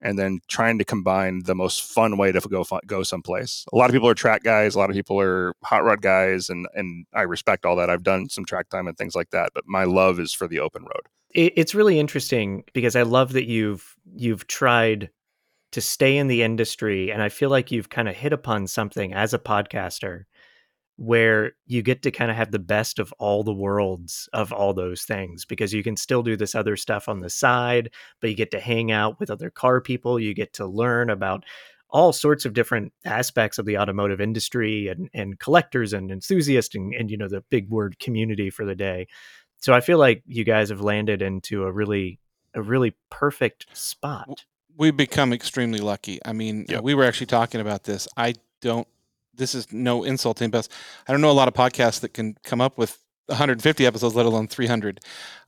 [0.01, 3.65] and then trying to combine the most fun way to go go someplace.
[3.73, 4.75] A lot of people are track guys.
[4.75, 7.89] A lot of people are hot rod guys, and and I respect all that.
[7.89, 10.59] I've done some track time and things like that, but my love is for the
[10.59, 11.07] open road.
[11.33, 15.09] it, it's really interesting because I love that you've you've tried
[15.73, 19.13] to stay in the industry, and I feel like you've kind of hit upon something
[19.13, 20.23] as a podcaster
[20.97, 24.73] where you get to kind of have the best of all the worlds of all
[24.73, 27.89] those things because you can still do this other stuff on the side,
[28.21, 31.43] but you get to hang out with other car people, you get to learn about
[31.89, 36.93] all sorts of different aspects of the automotive industry and, and collectors and enthusiasts and,
[36.93, 39.07] and you know the big word community for the day
[39.57, 42.19] so I feel like you guys have landed into a really
[42.53, 44.45] a really perfect spot.
[44.77, 46.19] we've become extremely lucky.
[46.25, 46.83] I mean, Yep.
[46.83, 48.07] we were actually talking about this.
[48.15, 48.87] I don't.
[49.37, 50.59] This is no insult to anybody.
[50.59, 50.69] else.
[51.07, 54.25] I don't know a lot of podcasts that can come up with 150 episodes, let
[54.25, 54.99] alone 300.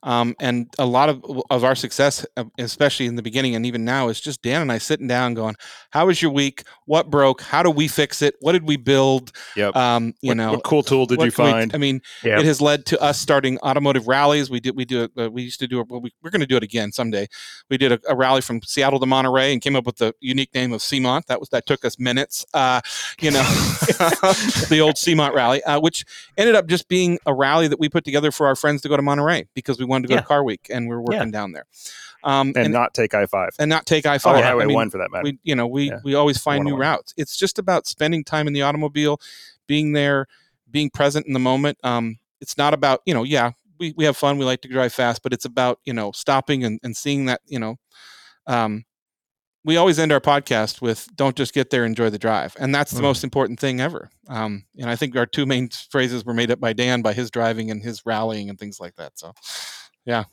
[0.04, 3.84] Um, and a lot of of our success, uh, especially in the beginning and even
[3.84, 5.56] now, is just Dan and I sitting down, going,
[5.90, 6.62] "How was your week?
[6.86, 7.40] What broke?
[7.40, 8.36] How do we fix it?
[8.40, 9.32] What did we build?
[9.56, 9.74] Yep.
[9.74, 11.74] Um, you what, know, what cool tool did you can we- find?
[11.74, 12.38] I mean, Yeah.
[12.38, 14.50] it has led to us starting automotive rallies.
[14.50, 16.46] We did we do uh, we used to do a, well, we, we're going to
[16.46, 17.26] do it again someday.
[17.68, 20.54] We did a, a rally from Seattle to Monterey and came up with the unique
[20.54, 21.26] name of Seamont.
[21.26, 22.46] That was that took us minutes.
[22.54, 22.80] Uh,
[23.20, 23.42] you know,
[24.68, 26.04] the old Seamont rally, uh, which
[26.36, 28.96] ended up just being a rally that we put together for our friends to go
[28.96, 30.20] to Monterey because we wanted to go Yeah.
[30.22, 31.30] to Car Week and we were working Yeah.
[31.30, 31.66] down there.
[32.24, 34.42] Um, and, and, not take I five and not take I or five.
[34.42, 35.22] Highway I mean, one for that matter.
[35.22, 36.00] we you know we Yeah.
[36.02, 39.20] we always find new routes it's just about spending time in the automobile
[39.68, 40.26] being there
[40.68, 44.16] being present in the moment um it's not about you know yeah we, we have
[44.16, 47.26] fun we like to drive fast but it's about you know stopping and, and seeing
[47.26, 47.76] that you know
[48.48, 48.84] um
[49.64, 52.92] we always end our podcast with don't just get there enjoy the drive and that's
[52.92, 53.02] the Mhm.
[53.02, 56.60] most important thing ever um and i think our two main phrases were made up
[56.60, 59.32] by dan by his driving and his rallying and things like that so
[60.06, 60.24] yeah,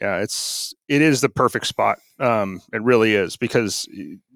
[0.00, 1.98] yeah it's it is the perfect spot.
[2.18, 3.86] Um, it really is because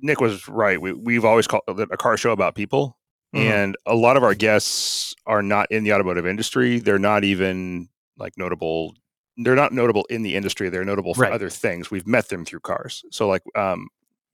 [0.01, 0.81] Nick was right.
[0.81, 2.97] We we've always called it a car show about people,
[3.35, 3.41] Mhm.
[3.41, 6.79] and a lot of our guests are not in the automotive industry.
[6.79, 8.95] They're not even like notable.
[9.37, 10.69] They're not notable in the industry.
[10.69, 11.33] They're notable for Right.
[11.33, 11.91] other things.
[11.91, 13.05] We've met them through cars.
[13.11, 13.89] So like um,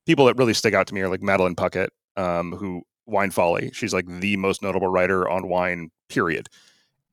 [0.06, 3.70] people that really stick out to me are like Madeline Puckette, um, who Wine Folly.
[3.72, 5.90] She's like the most notable writer on wine.
[6.08, 6.48] Period.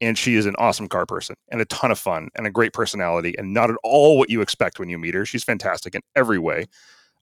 [0.01, 2.73] and she is an awesome car person and a ton of fun and a great
[2.73, 5.25] personality and not at all what you expect when you meet her.
[5.25, 6.65] She's fantastic in every way.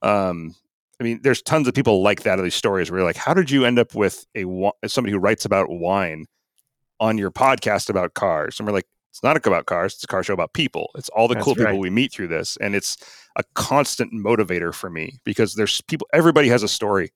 [0.02, 0.54] Um,
[1.00, 3.34] I mean, there's tons of people like that of these stories where you're like, how
[3.34, 4.44] did you end up with a
[4.86, 6.26] somebody who writes about wine
[7.00, 8.58] on your podcast about cars?
[8.58, 10.90] And we're like, it's not about cars; it's a car show about people.
[10.94, 11.66] It's all the That's cool right.
[11.66, 12.96] people we meet through this, and it's
[13.36, 16.06] a constant motivator for me because there's people.
[16.12, 17.12] Everybody has a story.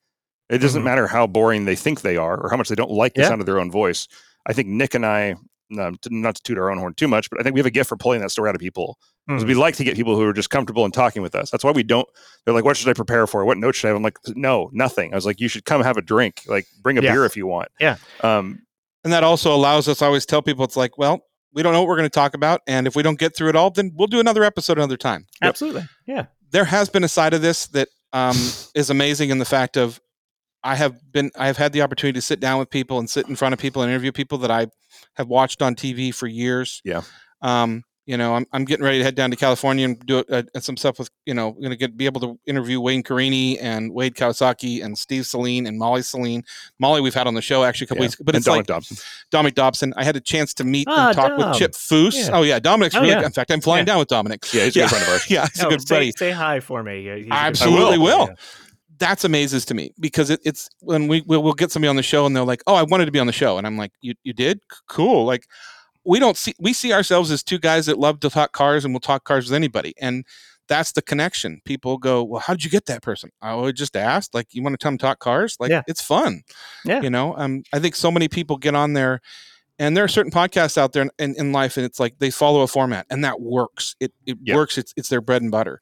[0.49, 0.85] It doesn't mm-hmm.
[0.85, 3.29] matter how boring they think they are or how much they don't like the yeah.
[3.29, 4.09] sound of their own voice.
[4.47, 5.37] I think Nick and I,
[5.79, 7.71] um, not to toot our own horn too much, but I think we have a
[7.71, 9.49] gift for pulling that story out of people because mm.
[9.49, 11.51] we like to get people who are just comfortable in talking with us.
[11.51, 12.09] That's why we don't.
[12.45, 13.45] They're like, "What should I prepare for?
[13.45, 15.83] What notes should I have?" I'm like, "No, nothing." I was like, "You should come
[15.83, 16.43] have a drink.
[16.47, 17.13] Like, bring a yeah.
[17.13, 17.97] beer if you want." Yeah.
[18.23, 18.63] Um,
[19.05, 20.03] and that also allows us.
[20.03, 22.35] I always tell people, it's like, well, we don't know what we're going to talk
[22.35, 24.97] about, and if we don't get through it all, then we'll do another episode another
[24.97, 25.27] time.
[25.43, 25.85] Absolutely.
[26.07, 26.27] Yeah.
[26.51, 28.37] There has been a side of this that um,
[28.75, 30.01] is amazing in the fact of
[30.65, 33.29] I have been I have had the opportunity to sit down with people and sit
[33.29, 34.69] in front of people and interview people that I
[35.15, 36.81] have watched on TV for years.
[36.85, 37.03] Yeah.
[37.41, 40.43] Um, you know, I'm, I'm getting ready to head down to California and do uh,
[40.59, 43.93] some stuff with, you know, going to get be able to interview Wayne Carini and
[43.93, 46.43] Wade Kawasaki and Steve Saleen and Molly Saleen.
[46.81, 48.09] Molly, we've had on the show actually a couple yeah.
[48.09, 48.97] weeks, but and it's Dominic like Dobson.
[49.31, 49.95] Dominic Dobson.
[49.97, 51.51] I had a chance to meet ah, and talk Dom.
[51.51, 52.17] with Chip Foose.
[52.17, 52.31] Yeah.
[52.33, 53.13] Oh yeah, Dominic's oh, really.
[53.13, 53.25] Yeah.
[53.25, 54.53] In fact, I'm flying down with Dominic.
[54.53, 55.27] Yeah, he's a good friend of ours.
[55.31, 56.13] yeah, he's no, a good say, buddy.
[56.17, 57.29] Say hi for me.
[57.31, 58.27] I absolutely will.
[58.27, 58.35] will.
[58.99, 62.03] That's amazes to me because it, it's when we we'll, we'll get somebody on the
[62.03, 63.93] show and they're like, "Oh, I wanted to be on the show," and I'm like,
[64.01, 64.61] "You you did?
[64.89, 65.47] Cool!" Like
[66.05, 68.93] we don't see we see ourselves as two guys that love to talk cars and
[68.93, 69.95] we'll talk cars with anybody.
[70.01, 70.25] And
[70.69, 71.61] that's the connection.
[71.65, 73.31] People go well how did you get that person?
[73.41, 75.57] I would just ask like you want to come talk cars?
[75.61, 75.83] Like yeah.
[75.87, 76.43] it's fun.
[76.85, 77.03] Yeah.
[77.03, 79.21] You know um, i think so many people get on there
[79.79, 82.31] and there are certain podcasts out there in, in, in life and it's like they
[82.31, 83.97] follow a format and that works.
[84.01, 84.57] It, it yep.
[84.57, 84.79] works.
[84.79, 85.81] It's, it's their bread and butter.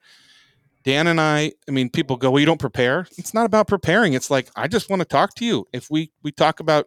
[0.83, 3.07] Dan and i i mean people go well you don't prepare.
[3.19, 4.15] It's not about preparing.
[4.15, 5.67] It's like i just want to talk to you.
[5.73, 6.87] If we we talk about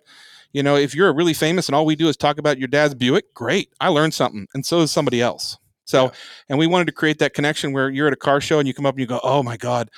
[0.54, 2.94] you know, if you're really famous and all we do is talk about your dad's
[2.94, 3.70] Buick, great.
[3.82, 4.48] I learned something.
[4.54, 5.58] And so is somebody else.
[5.86, 6.12] So, yeah.
[6.50, 8.74] and we wanted to create that connection where you're at a car show and you
[8.74, 9.89] come up and you go, oh my God,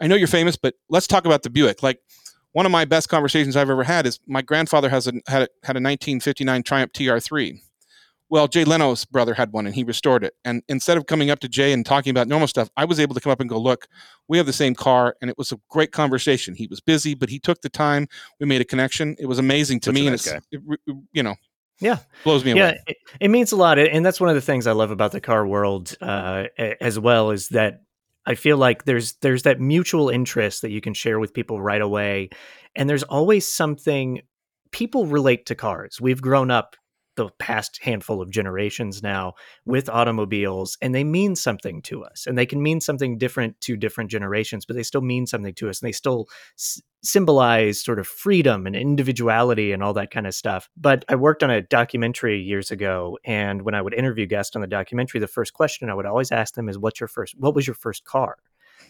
[0.00, 1.82] I know you're famous, but let's talk about the Buick.
[1.82, 2.00] Like
[2.52, 5.48] one of my best conversations I've ever had is my grandfather has a, had, a,
[5.62, 7.60] had a 1959 Triumph TR3
[8.32, 10.32] well, Jay Leno's brother had one and he restored it.
[10.42, 13.14] And instead of coming up to Jay and talking about normal stuff, I was able
[13.14, 13.88] to come up and go, look,
[14.26, 15.14] we have the same car.
[15.20, 16.54] And it was a great conversation.
[16.54, 18.08] He was busy, but he took the time.
[18.40, 19.16] We made a connection.
[19.18, 20.06] It was amazing to Such me.
[20.06, 20.62] and it's, it,
[21.12, 21.34] you know,
[21.80, 24.42] yeah blows me yeah, away it, it, means a lot and that's one of the
[24.42, 26.44] things i love about the car world uh,
[26.80, 27.80] as well is that
[28.26, 31.80] i feel like there's there's that mutual interest that you can share with people right
[31.80, 32.28] away
[32.76, 34.20] and there's always something
[34.70, 36.76] people relate to cars we've grown up
[37.16, 42.38] the past handful of generations now with automobiles and they mean something to us and
[42.38, 45.80] they can mean something different to different generations but they still mean something to us
[45.80, 46.26] and they still
[46.58, 50.68] s- symbolize sort of freedom and individuality and all that kind of stuff.
[50.76, 54.62] But i worked on a documentary years ago and when i would interview guests on
[54.62, 57.54] the documentary the first question i would always ask them is what's your first what
[57.54, 58.36] was your first car?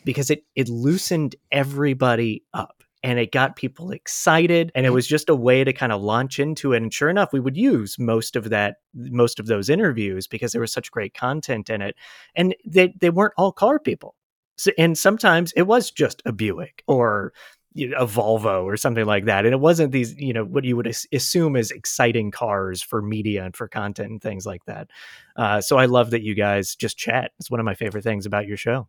[0.05, 5.29] Because it it loosened everybody up and it got people excited and it was just
[5.29, 8.37] a way to kind of launch into it and sure enough we would use most
[8.37, 11.97] of that most of those interviews because there was such great content in it
[12.35, 14.15] and they they weren't all car people.
[14.57, 17.33] So, and sometimes it was just a Buick or
[17.75, 20.65] you know, a Volvo or something like that and it wasn't these you know what
[20.65, 24.89] you would assume is exciting cars for media and for content and things like that.
[25.37, 27.33] Uh, so I love that you guys just chat.
[27.41, 28.89] It's one of my favorite things about your show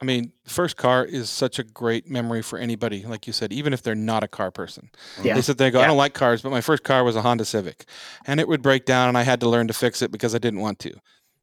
[0.00, 3.52] I mean, the first car is such a great memory for anybody, like you said,
[3.52, 4.90] even if they're not a car person.
[5.22, 5.34] Yeah.
[5.34, 5.86] They sit there and go, yeah.
[5.86, 7.84] I don't like cars, but my first car was a Honda Civic.
[8.24, 10.38] And it would break down and I had to learn to fix it because I
[10.38, 10.92] didn't want to.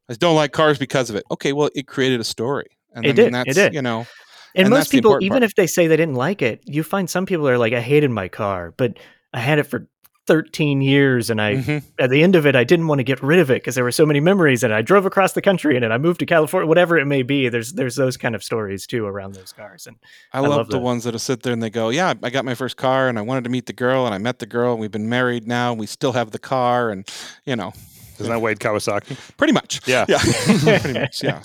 [0.08, 1.24] I don't like cars because of it.
[1.30, 2.78] Okay, well, it created a story.
[2.94, 3.48] And it I mean, did.
[3.48, 3.74] it did.
[3.74, 4.06] You know,
[4.54, 5.42] and, and most people, even part.
[5.42, 8.10] if they say they didn't like it, you find some people are like, I hated
[8.10, 8.98] my car, but
[9.34, 9.86] I had it for
[10.26, 11.78] 13 years and i mm-hmm.
[11.98, 13.84] at the end of it i didn't want to get rid of it because there
[13.84, 16.26] were so many memories and i drove across the country in it i moved to
[16.26, 19.86] california whatever it may be there's there's those kind of stories too around those cars
[19.86, 19.96] and
[20.32, 22.44] i, I love, love, the ones that'll sit there and they go yeah i got
[22.44, 24.72] my first car and i wanted to meet the girl and i met the girl
[24.72, 27.08] and we've been married now and we still have the car and
[27.44, 27.72] you know
[28.18, 29.16] isn't that Wade Kawasaki?
[29.36, 29.86] Pretty much.
[29.86, 30.06] Yeah.
[30.08, 30.18] Yeah.
[30.80, 31.22] Pretty much.
[31.22, 31.42] Yeah.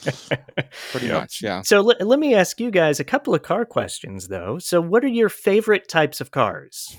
[0.92, 1.14] Pretty yeah.
[1.14, 1.42] much.
[1.42, 1.62] Yeah.
[1.64, 4.58] So let, let me ask you guys a couple of car questions, though.
[4.60, 6.96] So, what are your favorite types of cars?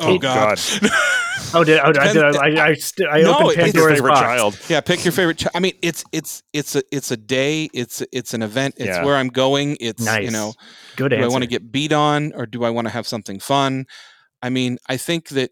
[0.00, 0.60] Oh God!
[1.54, 4.20] oh, did, oh, did, I, I, I, st- I no, opened Pandora's favorite box.
[4.20, 4.58] child.
[4.68, 5.38] Yeah, pick your favorite.
[5.38, 5.52] child.
[5.54, 7.68] I mean, it's it's it's a it's a day.
[7.74, 8.74] It's it's an event.
[8.78, 9.04] It's yeah.
[9.04, 9.76] where I'm going.
[9.80, 10.24] It's nice.
[10.24, 10.54] you know,
[10.96, 11.10] good.
[11.10, 11.26] Do answer.
[11.26, 13.86] I want to get beat on, or do I want to have something fun?
[14.42, 15.50] I mean, I think that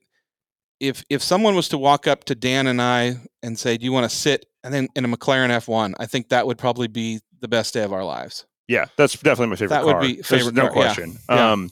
[0.81, 3.93] if if someone was to walk up to Dan and I and say, "Do you
[3.93, 7.21] want to sit?" and then in a McLaren F1, I think that would probably be
[7.41, 8.47] the best day of our lives.
[8.69, 9.77] Yeah, that's definitely my favorite.
[9.77, 10.01] That car.
[10.01, 10.55] would be favorite.
[10.55, 10.73] There's no car.
[10.73, 11.19] question.
[11.29, 11.53] Yeah.
[11.53, 11.71] Um,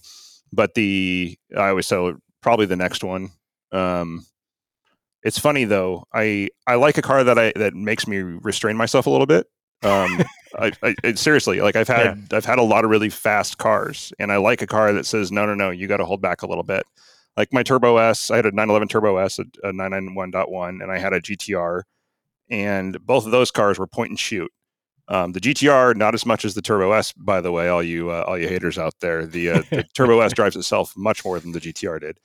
[0.53, 2.15] but the I always say
[2.45, 3.31] probably the next one.
[3.73, 4.25] Um,
[5.25, 6.05] It's funny though.
[6.13, 9.47] I I like a car that I that makes me restrain myself a little bit.
[9.83, 10.23] Um,
[10.59, 12.37] I, I, seriously like I've had yeah.
[12.37, 15.33] I've had a lot of really fast cars, and I like a car that says
[15.33, 16.85] no no no you got to hold back a little bit.
[17.37, 20.99] Like my Turbo S, I had a 911 Turbo S, a, a 991.1, and I
[20.99, 21.83] had a GTR,
[22.51, 24.53] and both of those cars were point and shoot.
[25.09, 28.11] Um, the GTR, not as much as the Turbo S, by the way, all you
[28.11, 29.27] uh, all you haters out there.
[29.27, 32.19] The, uh, the Turbo S drives itself much more than the GTR did.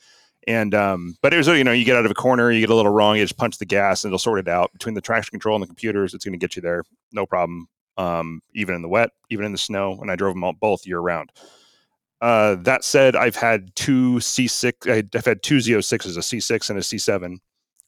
[0.47, 2.69] And um, but it was you know you get out of a corner, you get
[2.69, 5.01] a little wrong, you just punch the gas, and it'll sort it out between the
[5.01, 6.13] traction control and the computers.
[6.13, 7.67] It's going to get you there, no problem.
[7.97, 10.87] Um, even in the wet, even in the snow, and I drove them all, both
[10.87, 11.31] year round.
[12.21, 14.89] Uh, that said, I've had two C6.
[15.13, 17.37] I've had two Z06s, a C6 and a C7.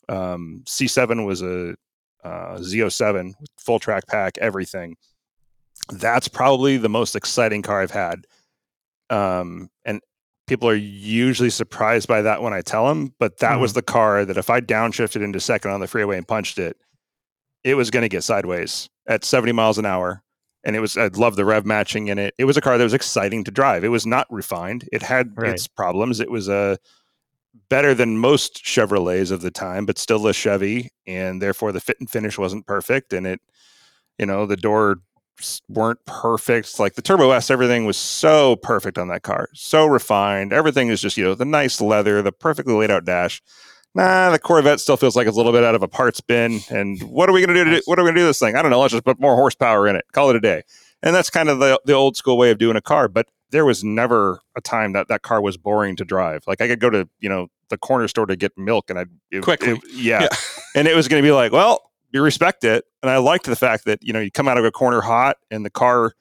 [0.09, 1.75] Um, C7 was a
[2.23, 4.95] uh, Z07 full track pack, everything.
[5.91, 8.25] That's probably the most exciting car I've had.
[9.09, 10.01] Um, and
[10.47, 13.61] people are usually surprised by that when I tell them, but that mm-hmm.
[13.61, 16.77] was the car that if I downshifted into second on the freeway and punched it,
[17.63, 20.23] it was going to get sideways at 70 miles an hour.
[20.63, 22.35] And it was, I love the rev matching in it.
[22.37, 23.83] It was a car that was exciting to drive.
[23.83, 24.87] It was not refined.
[24.91, 25.51] It had right.
[25.51, 26.19] its problems.
[26.19, 26.77] It was a
[27.69, 30.89] better than most Chevrolets of the time, but still a Chevy.
[31.07, 33.13] And therefore the fit and finish wasn't perfect.
[33.13, 33.41] And it,
[34.17, 34.97] you know, the door
[35.69, 36.79] weren't perfect.
[36.79, 40.53] Like the Turbo S, everything was so perfect on that car, so refined.
[40.53, 43.41] Everything is just you know the nice leather, the perfectly laid out dash.
[43.93, 46.61] Nah, the Corvette still feels like it's a little bit out of a parts bin.
[46.69, 47.71] And what are we going to do?
[47.71, 48.55] To what are we going to do this thing?
[48.55, 48.79] I don't know.
[48.79, 50.05] Let's just put more horsepower in it.
[50.13, 50.63] Call it a day.
[51.03, 53.07] And that's kind of the the old school way of doing a car.
[53.07, 56.43] But there was never a time that that car was boring to drive.
[56.47, 59.05] Like I could go to you know the corner store to get milk, and I
[59.41, 60.23] quickly, yeah.
[60.23, 60.27] yeah.
[60.75, 62.85] and it was going to be like, well, you respect it.
[63.01, 65.37] And I liked the fact that, you know, you come out of a corner hot
[65.49, 66.13] and the car,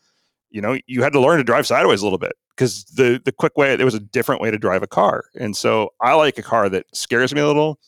[0.50, 3.32] you know, you had to learn to drive sideways a little bit because the the
[3.32, 5.24] quick way there was a different way to drive a car.
[5.38, 7.78] And so I like a car that scares me a little,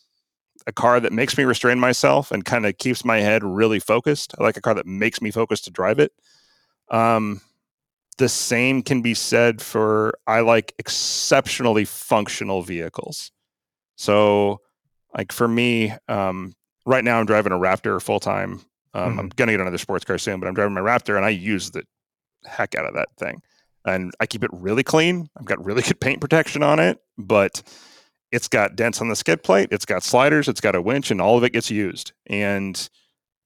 [0.66, 4.34] a car that makes me restrain myself and kind of keeps my head really focused.
[4.38, 6.12] I like a car that makes me focus to drive it.
[6.90, 7.40] Um
[8.22, 13.32] the same can be said for I like exceptionally functional vehicles.
[13.96, 14.60] So
[15.12, 16.54] like for me, um,
[16.86, 18.60] right now I'm driving a Raptor full time.
[18.94, 19.18] Um, mm-hmm.
[19.18, 21.72] I'm gonna get another sports car soon, but I'm driving my Raptor and I use
[21.72, 21.82] the
[22.44, 23.42] heck out of that thing.
[23.84, 25.28] And I keep it really clean.
[25.36, 27.60] I've got really good paint protection on it, but
[28.30, 31.20] it's got dents on the skid plate, it's got sliders, it's got a winch, and
[31.20, 32.12] all of it gets used.
[32.28, 32.88] And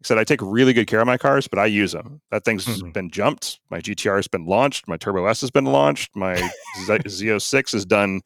[0.03, 2.21] I said I take really good care of my cars, but I use them.
[2.31, 2.91] That thing's mm-hmm.
[2.91, 3.61] been jumped.
[3.71, 4.89] My GTR has been launched.
[4.89, 6.15] My Turbo S has been launched.
[6.15, 6.37] My
[6.85, 8.21] Z- 6 has done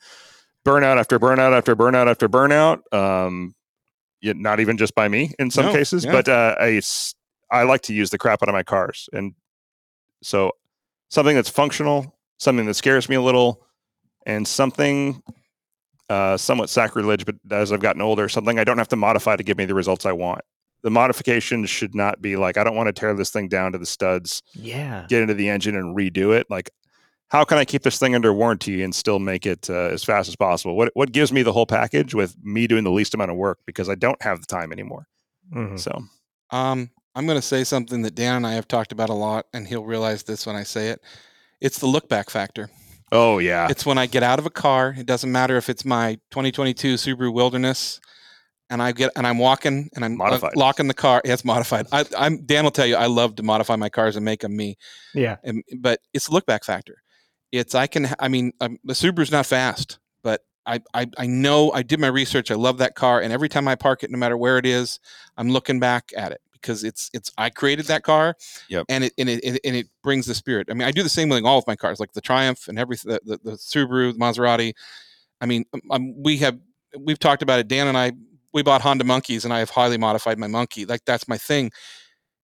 [0.66, 2.80] burnout after burnout after burnout after burnout.
[2.92, 3.54] Um,
[4.22, 6.12] not even just by me in some no, cases, yeah.
[6.12, 6.80] but uh, I
[7.50, 9.34] I like to use the crap out of my cars, and
[10.22, 10.52] so
[11.08, 13.64] something that's functional, something that scares me a little,
[14.26, 15.22] and something
[16.10, 19.42] uh, somewhat sacrilege, but as I've gotten older, something I don't have to modify to
[19.42, 20.42] give me the results I want.
[20.82, 23.78] The modifications should not be like I don't want to tear this thing down to
[23.78, 26.46] the studs, yeah, get into the engine and redo it.
[26.50, 26.70] Like
[27.30, 30.28] how can I keep this thing under warranty and still make it uh, as fast
[30.28, 30.76] as possible?
[30.76, 33.58] What what gives me the whole package with me doing the least amount of work
[33.66, 35.06] because I don't have the time anymore.
[35.54, 35.76] Mm-hmm.
[35.76, 36.04] So,
[36.50, 39.46] um, I'm going to say something that Dan and I have talked about a lot,
[39.52, 41.00] and he'll realize this when I say it.
[41.60, 42.68] It's the look back factor.
[43.12, 44.94] Oh yeah, it's when I get out of a car.
[44.98, 48.00] It doesn't matter if it's my 2022 Subaru Wilderness,
[48.70, 50.56] and I get and I'm walking and I'm modified.
[50.56, 51.20] locking the car.
[51.24, 51.86] Yeah, it's modified.
[51.92, 54.56] I, am Dan will tell you I love to modify my cars and make them
[54.56, 54.78] me.
[55.14, 57.02] Yeah, and, but it's the look back factor
[57.52, 61.72] it's I can I mean um, the Subaru's not fast, but I, I I know
[61.72, 62.50] I did my research.
[62.50, 65.00] I love that car, and every time I park it, no matter where it is,
[65.36, 68.36] I'm looking back at it because it's it's I created that car,
[68.68, 68.86] yep.
[68.88, 70.68] and it and it and it brings the spirit.
[70.70, 72.78] I mean, I do the same with all of my cars, like the Triumph and
[72.78, 74.74] everything, the, the, the Subaru, the Maserati.
[75.40, 76.58] I mean, um, um, we have
[76.98, 77.68] we've talked about it.
[77.68, 78.12] Dan and I
[78.52, 80.84] we bought Honda Monkeys, and I have highly modified my Monkey.
[80.84, 81.70] Like that's my thing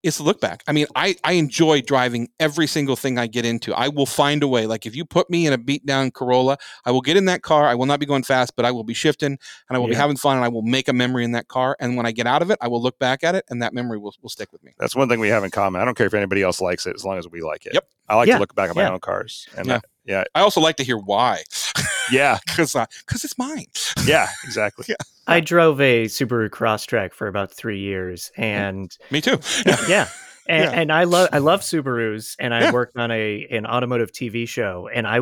[0.06, 0.64] it's the look back.
[0.68, 3.74] I mean, I, I enjoy driving every single thing I get into.
[3.74, 4.68] I will find a way.
[4.68, 7.42] Like if you put me in a beat down Corolla, I will get in that
[7.42, 7.66] car.
[7.66, 9.40] I will not be going fast, but I will be shifting and
[9.72, 9.96] I will yeah.
[9.96, 11.76] be having fun and I will make a memory in that car.
[11.80, 13.74] And when I get out of it, I will look back at it and that
[13.74, 14.74] memory will, will stick with me.
[14.78, 15.82] That's one thing we have in common.
[15.82, 17.74] I don't care if anybody else likes it as long as we like it.
[17.74, 17.88] Yep.
[18.08, 18.36] I like yeah.
[18.36, 18.92] to look back at my yeah.
[18.92, 19.48] own cars.
[19.58, 19.72] And.
[19.72, 20.24] I, yeah.
[20.34, 21.44] I also like to hear why.
[22.12, 22.40] Yeah.
[22.46, 23.66] Because because uh, it's mine.
[24.06, 24.86] yeah, exactly.
[24.88, 24.96] Yeah.
[25.28, 29.40] I drove a Subaru Crosstrek for about three years, and me too.
[29.90, 30.08] yeah,
[30.48, 30.72] and, yeah.
[30.72, 32.72] and I love I love Subarus, and I yeah.
[32.72, 35.20] worked on a an automotive TV show, and I.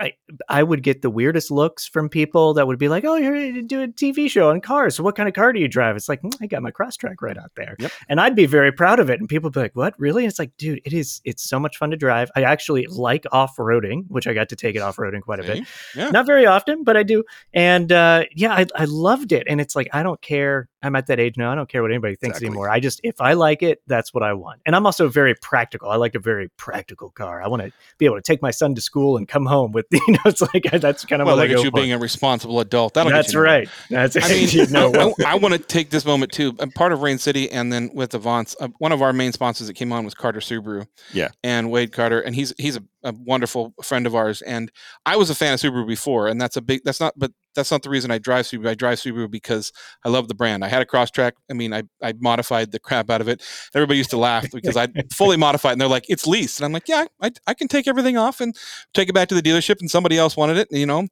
[0.00, 0.12] I,
[0.48, 3.62] I would get the weirdest looks from people that would be like, "Oh, you're to
[3.62, 4.96] do a TV show on cars.
[4.96, 7.16] So what kind of car do you drive?" It's like, mm, "I got my Crosstrek
[7.20, 7.92] right out there," yep.
[8.08, 9.20] and I'd be very proud of it.
[9.20, 11.20] And people would be like, "What, really?" And it's like, dude, it is.
[11.24, 12.30] It's so much fun to drive.
[12.34, 15.42] I actually like off roading, which I got to take it off roading quite a
[15.42, 15.66] bit.
[15.94, 16.10] Yeah.
[16.10, 17.24] Not very often, but I do.
[17.52, 19.46] And uh, yeah, I, I loved it.
[19.48, 21.52] And it's like I don't care I'm at that age now.
[21.52, 22.48] I don't care what anybody thinks Exactly.
[22.48, 22.70] anymore.
[22.70, 24.60] I just if I like it, that's what I want.
[24.64, 25.90] And I'm also very practical.
[25.90, 27.42] I like a very practical car.
[27.42, 29.86] I want to be able to take my son to school and come home with
[29.92, 30.18] you know.
[30.24, 31.76] It's like that's kind of well, what I look at you for.
[31.76, 32.94] being a responsible adult.
[32.94, 33.68] That'll That's get you right.
[33.90, 36.54] That's I mean, you know, well, I, want to take this moment too.
[36.58, 39.66] I'm part of Rain City, and then with Avants, uh, one of our main sponsors
[39.66, 40.86] that came on was Carter Subaru.
[41.12, 41.28] Yeah.
[41.42, 44.42] and Wade Carter, and he's he's a, a wonderful friend of ours.
[44.42, 44.70] And
[45.04, 46.82] I was a fan of Subaru before, and that's a big.
[46.84, 48.68] That's not, but that's not the reason I drive Subaru.
[48.68, 49.72] I drive Subaru because
[50.04, 50.64] I love the brand.
[50.64, 51.32] I had a Crosstrek.
[51.50, 53.42] I mean, I I modified the crap out of it.
[53.74, 56.72] Everybody used to laugh because I fully modified, and they're like, "It's leased," and I'm
[56.72, 58.56] like, "Yeah, I I can take everything off and
[58.94, 61.06] take it back to the dealership, and somebody else wanted it, you know."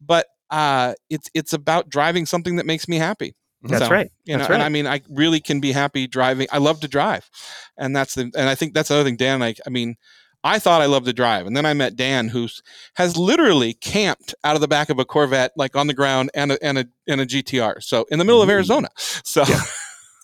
[0.00, 3.34] But uh, it's it's about driving something that makes me happy.
[3.62, 4.10] that's So, right.
[4.24, 4.66] You know, That's and right.
[4.66, 6.46] I mean, I really can be happy driving.
[6.50, 7.28] I love to drive,
[7.76, 8.22] and that's the.
[8.22, 9.40] And I think that's another thing, Dan.
[9.40, 9.96] Like, I mean,
[10.42, 12.48] I thought I loved to drive, and then I met Dan, who
[12.94, 16.52] has literally camped out of the back of a Corvette, like on the ground, and
[16.52, 17.82] a and a and a GTR.
[17.82, 18.88] So in the middle of Arizona.
[19.24, 19.60] So Yeah.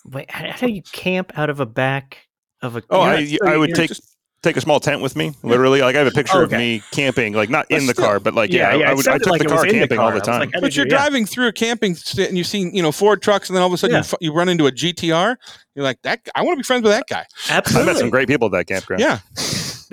[0.05, 2.17] Wait, how how do you camp out of a back
[2.61, 2.83] of a?
[2.89, 5.33] Oh, I, I would take just- take a small tent with me.
[5.43, 6.57] Literally, like I have a picture oh, of Okay.
[6.77, 8.05] me camping, like not But in the still.
[8.05, 9.73] car, but like Yeah, yeah, yeah, I, it would, I took like the car in
[9.73, 10.39] the camping all the time.
[10.41, 10.97] like, but you're you- yeah.
[10.97, 13.67] driving through a camping st- and you've seen you know Ford trucks, and then all
[13.67, 13.99] of a sudden Yeah.
[13.99, 15.35] you, fu- you run into a GTR.
[15.75, 16.21] You're like that.
[16.35, 17.25] I want to be friends with that guy.
[17.49, 19.01] Absolutely, I met some great people at that campground.
[19.01, 19.19] Yeah,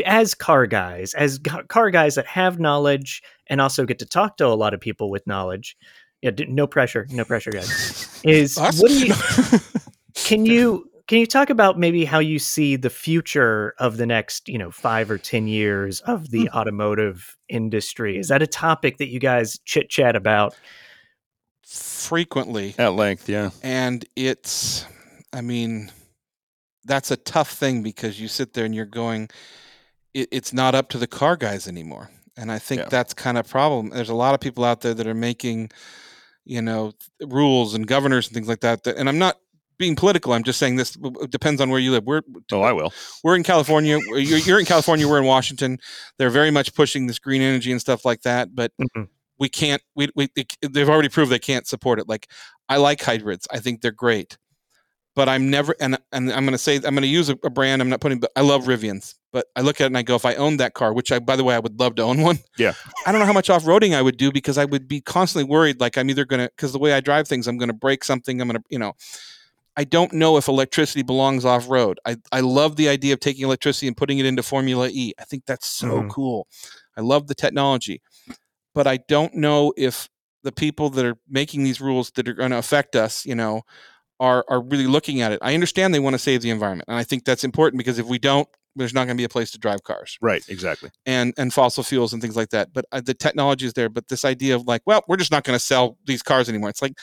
[0.04, 4.46] as car guys, as car guys that have knowledge and also get to talk to
[4.46, 5.76] a lot of people with knowledge.
[6.22, 8.20] Yeah, no pressure, no pressure, guys.
[8.24, 8.80] Is Us?
[8.80, 9.14] what do you
[10.14, 14.48] can you can you talk about maybe how you see the future of the next
[14.48, 16.56] you know five or ten years of the hmm.
[16.56, 18.18] automotive industry?
[18.18, 20.54] Is that a topic that you guys chit chat about?
[21.66, 22.74] frequently.
[22.78, 23.50] At length, yeah.
[23.62, 24.86] and it's
[25.32, 25.90] i mean
[26.84, 29.28] that's a tough thing because you sit there and you're going
[30.14, 32.10] it, it's not up to the car guys anymore.
[32.36, 32.88] And i think Yeah.
[32.88, 33.90] that's kind of a problem.
[33.90, 35.70] There's a lot of people out there that are making
[36.46, 39.38] you know rules and governors and things like that, that and i'm not
[39.78, 40.96] being political i'm just saying this
[41.30, 42.04] depends on where you live.
[42.04, 42.20] We're
[42.52, 42.92] Oh, I will.
[43.24, 45.78] we're in california you're, you're in california we're in washington.
[46.18, 49.08] They're very much pushing this green energy and stuff like that but Mhm.
[49.38, 52.08] we can't we, we it- they've already proved they can't support it.
[52.08, 52.28] Like
[52.68, 53.46] i like hybrids.
[53.50, 54.36] I think they're great.
[55.16, 57.50] But i'm never and and i'm going to say i'm going to use a, a
[57.50, 60.02] brand i'm not putting but i love rivians but i look at it and i
[60.02, 62.02] go if i owned that car which i by the way i would love to
[62.02, 62.72] own one Yeah.
[63.06, 65.80] i don't know how much off-roading i would do because i would be constantly worried
[65.80, 68.04] like i'm either going to because the way i drive things i'm going to break
[68.04, 68.94] something i'm going to you know
[69.76, 71.98] I don't know if electricity belongs off road.
[72.06, 75.14] I, I love the idea of taking electricity and putting it into Formula E.
[75.18, 76.10] I think that's so Mhm.
[76.10, 76.46] cool.
[76.96, 78.00] I love the technology.
[78.72, 80.08] But I don't know if
[80.44, 83.62] the people that are making these rules that are going to affect us, you know,
[84.20, 85.40] are are really looking at it.
[85.42, 86.88] I understand they want to save the environment.
[86.88, 89.28] And I think that's important because if we don't, there's not going to be a
[89.28, 90.90] place to drive cars Right, exactly.
[91.06, 92.72] and and fossil fuels and things like that.
[92.72, 93.88] But uh, the technology is there.
[93.88, 96.70] But this idea of like, well, we're just not going to sell these cars anymore.
[96.70, 96.98] It's like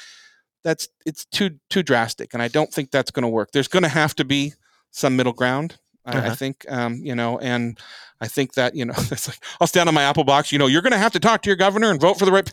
[0.64, 3.52] that's it's too too drastic, and I don't think that's going to work.
[3.52, 4.54] There's going to have to be
[4.92, 5.78] some middle ground.
[6.06, 6.36] I, I Uh-huh.
[6.36, 7.80] think, um, you know, and
[8.20, 10.52] I think that you know, it's like I'll stand on my Apple box.
[10.52, 12.32] You know, you're going to have to talk to your governor and vote for the
[12.32, 12.52] right,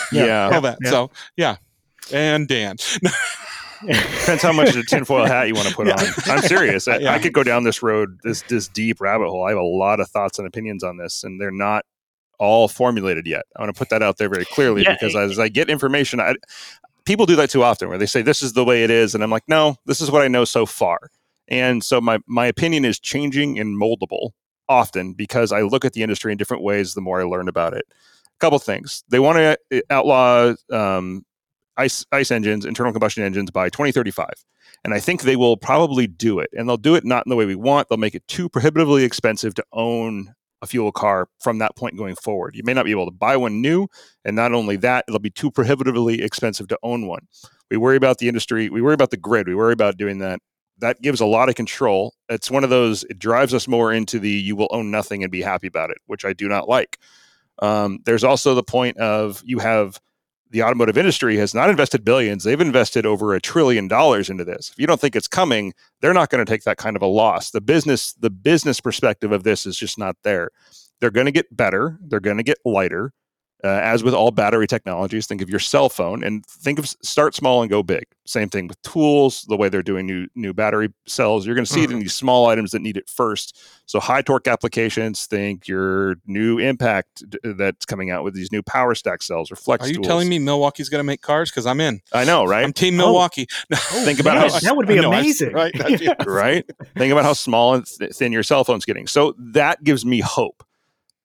[0.12, 0.50] Yeah.
[0.52, 0.78] all that.
[0.82, 0.90] yeah.
[0.90, 1.56] So yeah,
[2.12, 2.76] and Dan,
[3.86, 5.94] Depends how much of a tinfoil hat you want to put Yeah.
[5.94, 6.06] on.
[6.26, 6.86] I'm serious.
[6.88, 7.12] I, Yeah.
[7.14, 9.44] I could go down this road, this this deep rabbit hole.
[9.46, 11.84] I have a lot of thoughts and opinions on this, and they're not
[12.38, 13.44] all formulated yet.
[13.56, 16.20] I want to put that out there very clearly Yeah, because as I get information,
[16.20, 16.34] I,
[17.04, 19.22] people do that too often, where they say this is the way it is, and
[19.24, 21.10] I'm like, no, this is what I know so far.
[21.48, 24.30] And so my my opinion is changing and moldable
[24.68, 26.94] often because I look at the industry in different ways.
[26.94, 29.38] The more I learn about it, a couple things they want
[29.70, 31.24] to outlaw um,
[31.80, 34.28] ice ice engines, internal combustion engines by 2035.
[34.84, 36.50] And I think they will probably do it.
[36.52, 37.88] And they'll do it not in the way we want.
[37.88, 42.14] They'll make it too prohibitively expensive to own a fuel car from that point going
[42.16, 42.54] forward.
[42.54, 43.88] You may not be able to buy one new.
[44.24, 47.26] And not only that, it'll be too prohibitively expensive to own one.
[47.70, 48.68] We worry about the industry.
[48.68, 49.48] We worry about the grid.
[49.48, 50.40] We worry about doing that.
[50.78, 52.14] That gives a lot of control.
[52.28, 55.30] It's one of those, it drives us more into the you will own nothing and
[55.30, 56.98] be happy about it, which I do not like.
[57.60, 60.00] Um, there's also the point of you have
[60.50, 62.44] the automotive industry has not invested billions.
[62.44, 64.70] They've invested over a trillion dollars into this.
[64.70, 67.06] If you don't think it's coming, they're not going to take that kind of a
[67.06, 67.50] loss.
[67.50, 70.50] The business, the business perspective of this is just not there.
[71.00, 71.98] They're going to get better.
[72.02, 73.12] They're going to get lighter.
[73.62, 77.34] Uh, as with all battery technologies, think of your cell phone and think of start
[77.34, 78.04] small and go big.
[78.24, 79.42] Same thing with tools.
[79.48, 82.14] The way they're doing new new battery cells, you're going to see it in these
[82.14, 83.58] small items that need it first.
[83.86, 85.26] So high torque applications.
[85.26, 89.56] Think your new impact d- that's coming out with these new power stack cells or
[89.56, 89.84] flex.
[89.84, 90.06] are you tools.
[90.06, 91.50] telling me Milwaukee's going to make cars?
[91.50, 92.00] Because I'm in.
[92.14, 92.64] I know, right?
[92.64, 93.06] I'm Team Oh.
[93.08, 93.46] Milwaukee.
[93.74, 95.52] Think about Man, how that would be I know, I- amazing.
[95.52, 95.74] right?
[95.76, 96.64] That'd right?
[96.96, 99.06] Think about how small and th- thin your cell phone's getting.
[99.06, 100.64] So that gives me hope.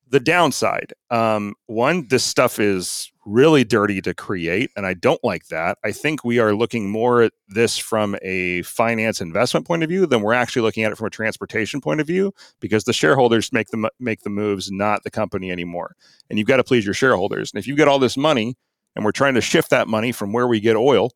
[0.09, 5.47] The downside um, one this stuff is really dirty to create and i don't like
[5.47, 5.77] that.
[5.83, 10.05] I think we are looking more at this from a finance investment point of view
[10.05, 13.51] than we're actually looking at it from a transportation point of view because the shareholders
[13.51, 15.95] make the make the moves not the company anymore.
[16.29, 17.51] And you've got to please your shareholders.
[17.51, 18.55] And if you get all this money
[18.95, 21.11] and we're trying to shift that money from where we get oil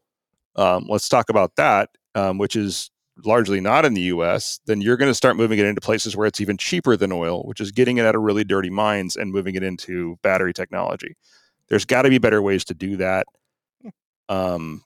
[0.56, 2.92] um, let's talk about that um, which is
[3.26, 6.28] largely not in the US, then you're going to start moving it into places where
[6.28, 9.32] it's even cheaper than oil, which is getting it out of really dirty mines and
[9.32, 11.16] moving it into battery technology.
[11.70, 13.28] There's got to be better ways to do that.
[14.28, 14.84] Um,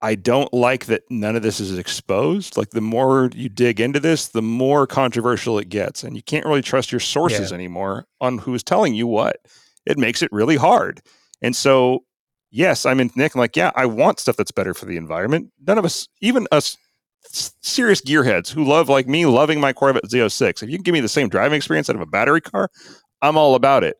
[0.00, 2.56] I don't like that none of this is exposed.
[2.56, 6.46] Like the more you dig into this, the more controversial it gets, and you can't
[6.46, 7.54] really trust your sources yeah.
[7.54, 9.38] anymore on who's telling you what.
[9.86, 11.00] It makes it really hard.
[11.42, 12.04] And so,
[12.50, 13.34] yes, I'm in Nick.
[13.34, 15.50] I'm like, yeah, I want stuff that's better for the environment.
[15.66, 16.76] None of us, even us
[17.24, 20.62] serious gearheads who love like me loving my Corvette Z06.
[20.62, 22.70] If you can give me the same driving experience out of a battery car,
[23.22, 23.96] I'm all about it.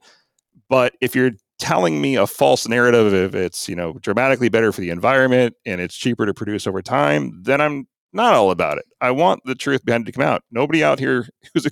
[0.69, 4.81] But if you're telling me a false narrative if it's, you know, dramatically better for
[4.81, 8.85] the environment and it's cheaper to produce over time, then I'm not all about it.
[9.01, 10.43] I want the truth behind it to come out.
[10.51, 11.71] Nobody out here who's a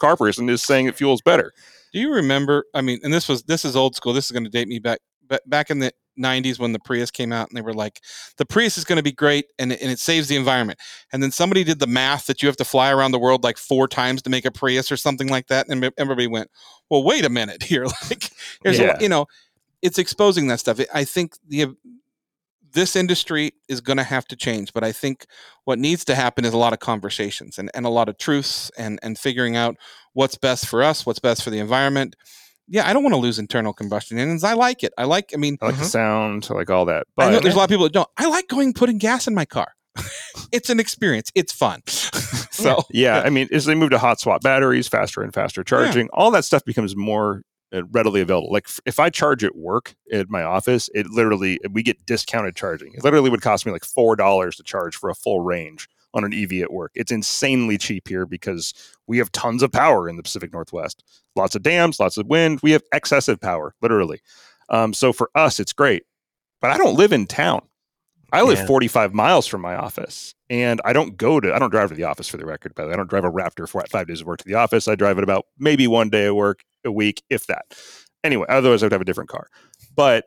[0.00, 1.52] car person is saying it fuels better.
[1.92, 2.64] Do you remember?
[2.74, 4.12] I mean, and this was this is old school.
[4.12, 4.98] This is going to date me back
[5.46, 8.00] back in the 90s when the Prius came out and they were like,
[8.36, 10.78] the Prius is going to be great and, and it saves the environment.
[11.12, 13.58] And then somebody did the math that you have to fly around the world like
[13.58, 15.68] four times to make a Prius or something like that.
[15.68, 16.50] And everybody went,
[16.90, 17.84] well, wait a minute here.
[17.84, 18.30] like,
[18.62, 18.96] here's, yeah.
[18.98, 19.26] a, you know,
[19.82, 20.80] it's exposing that stuff.
[20.92, 21.74] I think the,
[22.72, 25.26] this industry is going to have to change, but I think
[25.64, 28.70] what needs to happen is a lot of conversations and, and a lot of truths
[28.76, 29.76] and, and figuring out
[30.12, 32.16] what's best for us, what's best for the environment
[32.68, 34.44] yeah, I don't want to lose internal combustion engines.
[34.44, 34.92] I like it.
[34.98, 35.30] I like.
[35.34, 35.84] I mean, I like uh-huh.
[35.84, 36.48] the sound.
[36.50, 37.06] I like all that.
[37.16, 38.08] But I know there's a lot of people that don't.
[38.16, 39.72] I like going putting gas in my car.
[40.52, 41.30] it's an experience.
[41.34, 41.82] It's fun.
[41.86, 45.62] so yeah, yeah, I mean, as they move to hot swap batteries, faster and faster
[45.62, 46.18] charging, yeah.
[46.18, 47.42] all that stuff becomes more
[47.72, 48.52] uh, readily available.
[48.52, 52.94] Like if I charge at work at my office, it literally we get discounted charging.
[52.94, 56.24] It literally would cost me like four dollars to charge for a full range on
[56.24, 56.92] an EV at work.
[56.94, 58.72] It's insanely cheap here because
[59.06, 61.04] we have tons of power in the Pacific Northwest.
[61.36, 62.60] Lots of dams, lots of wind.
[62.62, 64.20] We have excessive power, literally.
[64.70, 66.04] Um, so for us, it's great.
[66.60, 67.60] But I don't live in town.
[68.32, 68.66] I live yeah.
[68.66, 71.54] 45 miles from my office, and I don't go to.
[71.54, 72.74] I don't drive to the office for the record.
[72.74, 74.88] But I don't drive a Raptor for five days of work to the office.
[74.88, 77.66] I drive it about maybe one day of work a week, if that.
[78.24, 79.46] Anyway, otherwise I would have a different car.
[79.94, 80.24] But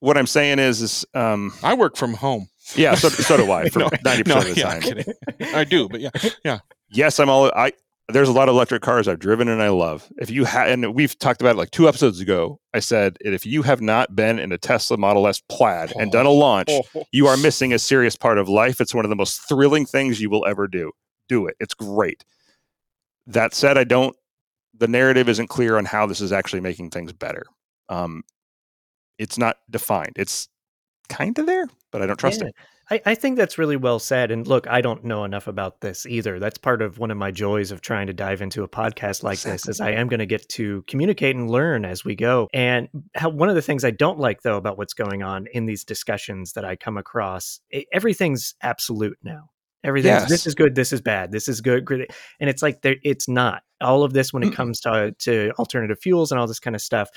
[0.00, 2.48] what I'm saying is, is um, I work from home.
[2.74, 5.54] Yeah, so, so do I for 90% no, of the yeah, time.
[5.54, 6.10] I do, but yeah,
[6.44, 6.58] yeah.
[6.90, 7.52] Yes, I'm all.
[7.54, 7.72] I
[8.08, 10.10] there's a lot of electric cars I've driven and I love.
[10.18, 13.46] If you have, and we've talked about it like two episodes ago, I said if
[13.46, 16.70] you have not been in a Tesla Model S Plaid and done a launch,
[17.12, 18.80] you are missing a serious part of life.
[18.80, 20.92] It's one of the most thrilling things you will ever do.
[21.28, 21.56] Do it.
[21.60, 22.24] It's great.
[23.26, 24.14] That said, I don't.
[24.76, 27.46] The narrative isn't clear on how this is actually making things better.
[27.88, 28.22] Um,
[29.18, 30.12] it's not defined.
[30.16, 30.48] It's
[31.08, 32.48] kind of there, but I don't trust yeah.
[32.48, 32.54] it.
[32.90, 34.30] I, I, think that's really well said.
[34.30, 36.38] And look, I don't know enough about this either.
[36.38, 39.34] That's part of one of my joys of trying to dive into a podcast like
[39.34, 39.52] exactly.
[39.52, 42.48] this is I am going to get to communicate and learn as we go.
[42.52, 45.64] And how, one of the things I don't like though about what's going on in
[45.66, 49.50] these discussions that I come across, it, everything's absolute now.
[49.82, 50.12] Everything.
[50.12, 50.28] Yes.
[50.28, 50.74] This is good.
[50.74, 51.30] This is bad.
[51.30, 51.86] This is good.
[52.40, 53.62] And it's like it's not.
[53.82, 56.80] All of this when it comes to to alternative fuels and all this kind of
[56.80, 57.10] stuff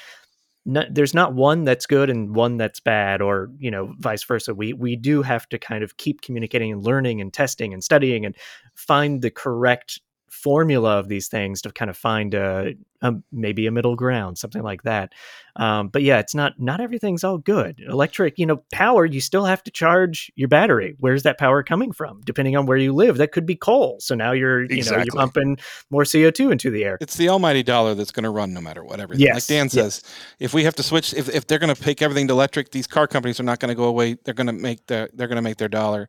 [0.67, 4.53] there's not one that's good and one that's bad or you know vice versa.
[4.53, 8.25] We we do have to kind of keep communicating and learning and testing and studying
[8.25, 8.35] and
[8.75, 13.71] find the correct formula of these things to kind of find a, a maybe a
[13.71, 15.13] middle ground, something like that.
[15.55, 17.81] Um, but yeah, it's not not everything's all good.
[17.87, 20.95] Electric, you know, power you still have to charge your battery.
[20.99, 22.21] Where's that power coming from?
[22.25, 23.97] Depending on where you live, that could be coal.
[23.99, 24.97] So now you're you exactly.
[24.97, 25.57] know you're pumping
[25.89, 26.97] more CO two into the air.
[27.01, 28.99] It's the almighty dollar that's going to run no matter what.
[28.99, 29.25] Everything.
[29.25, 29.35] Yes.
[29.35, 30.15] Like Dan says, yes.
[30.39, 32.87] if we have to switch, if, if they're going to take everything to electric, these
[32.87, 34.17] car companies are not going to go away.
[34.23, 36.07] They're going to make their they're going to make their dollar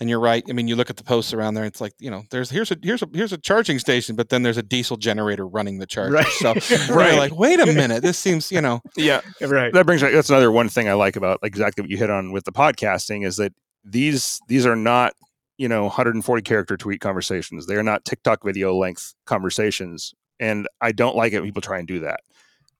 [0.00, 0.44] and you're right.
[0.48, 1.64] I mean, you look at the posts around there.
[1.64, 4.42] It's like you know, there's here's a here's a here's a charging station, but then
[4.42, 6.12] there's a diesel generator running the charger.
[6.12, 6.26] Right.
[6.26, 6.54] So
[6.94, 7.16] right.
[7.16, 8.80] like, wait a minute, this seems you know.
[8.96, 9.20] Yeah.
[9.40, 9.72] Right.
[9.72, 12.44] That brings that's another one thing I like about exactly what you hit on with
[12.44, 13.52] the podcasting is that
[13.84, 15.12] these these are not
[15.58, 17.66] you know 140 character tweet conversations.
[17.66, 21.78] They are not TikTok video length conversations, and I don't like it when people try
[21.78, 22.20] and do that.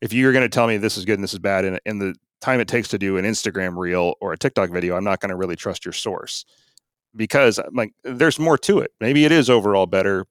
[0.01, 1.99] If you're going to tell me this is good and this is bad, and in
[1.99, 5.21] the time it takes to do an Instagram reel or a TikTok video, I'm not
[5.21, 6.45] going to really trust your source
[7.17, 8.93] because uh, like there's more to it.
[9.01, 10.27] Maybe it is overall better,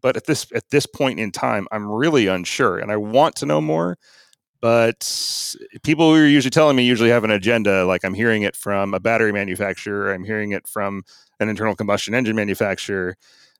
[0.00, 3.46] but at this at this point in time, I'm really unsure, and I want to
[3.46, 3.98] know more.
[4.60, 5.54] But
[5.84, 7.84] people who are usually telling me usually have an agenda.
[7.84, 11.04] Like I'm hearing it from a battery manufacturer, I'm hearing it from
[11.40, 13.16] an internal combustion engine manufacturer.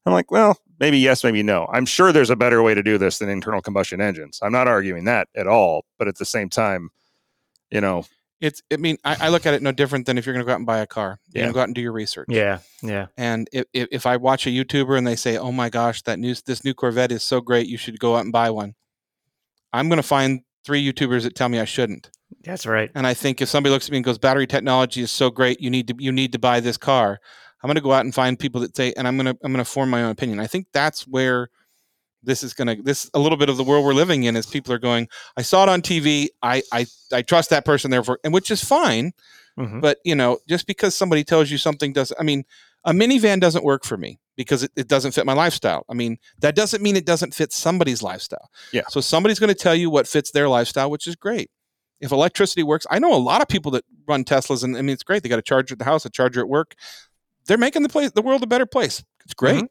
[0.07, 1.69] I'm like, well, maybe yes, maybe no.
[1.73, 4.41] I'm sure there's a better way to do this than internal combustion engines.
[4.43, 6.91] I'm not arguing that at all, but at the same time,
[7.71, 8.05] you know,
[8.41, 8.63] It's.
[8.73, 10.53] I mean, I, I look at it no different than if you're going to go
[10.53, 11.19] out and buy a car.
[11.33, 11.43] You're Yeah.
[11.47, 12.29] going to go out and do your research.
[12.31, 13.07] Yeah, yeah.
[13.17, 16.19] And if, if, if I watch a YouTuber and they say, "Oh my gosh, that
[16.19, 18.75] new this new Corvette is so great, you should go out and buy one,"
[19.73, 22.11] I'm going to find three YouTubers that tell me I shouldn't.
[22.45, 22.91] That's right.
[22.95, 25.61] And I think if somebody looks at me and goes, "Battery technology is so great,
[25.61, 27.19] you need to you need to buy this car,"
[27.63, 29.53] I'm going to go out and find people that say, and I'm going to I'm
[29.53, 30.39] going to form my own opinion.
[30.39, 31.49] I think that's where
[32.23, 34.47] this is going to this a little bit of the world we're living in is
[34.47, 38.19] people are going, "I saw it on TV, I I I trust that person therefore,"
[38.25, 39.13] and which is fine.
[39.59, 39.81] Mhm.
[39.81, 42.45] But you know, just because somebody tells you something doesn't, I mean,
[42.85, 45.85] a minivan doesn't work for me because it, it doesn't fit my lifestyle.
[45.89, 48.51] I mean, that doesn't mean it doesn't fit somebody's lifestyle.
[48.73, 48.83] Yeah.
[48.89, 51.51] So somebody's going to tell you what fits their lifestyle, which is great.
[52.01, 54.91] If electricity works, I know a lot of people that run Teslas, and I mean,
[54.95, 55.25] it's great.
[55.25, 56.77] They got a charger at the house, a charger at work.
[57.47, 59.03] They're making the place, the world, a better place.
[59.25, 59.65] It's great.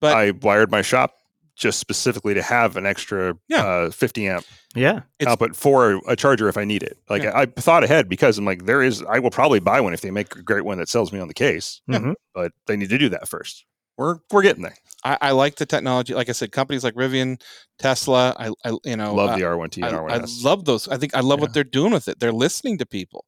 [0.00, 1.14] But- I wired my shop
[1.62, 3.64] just specifically to have an extra Yeah.
[3.64, 4.44] uh, 50 amp
[4.74, 5.02] Yeah.
[5.20, 6.98] It's- output for a charger if I need it.
[7.08, 7.30] Like Yeah.
[7.30, 10.00] I, I thought ahead because I'm like, there is, I will probably buy one if
[10.00, 11.98] they make a great one that sells me on the case, Yeah.
[12.00, 12.14] Mhm.
[12.34, 13.64] but they need to do that first.
[13.98, 14.74] We're we're getting there.
[15.04, 16.14] I, I like the technology.
[16.14, 17.40] Like I said, companies like Rivian,
[17.78, 18.34] Tesla.
[18.38, 20.42] I, I you know, love uh, the R1T and I, I R1S.
[20.42, 20.88] love those.
[20.88, 21.42] I think I love Yeah.
[21.42, 22.18] what they're doing with it.
[22.18, 23.26] They're listening to people.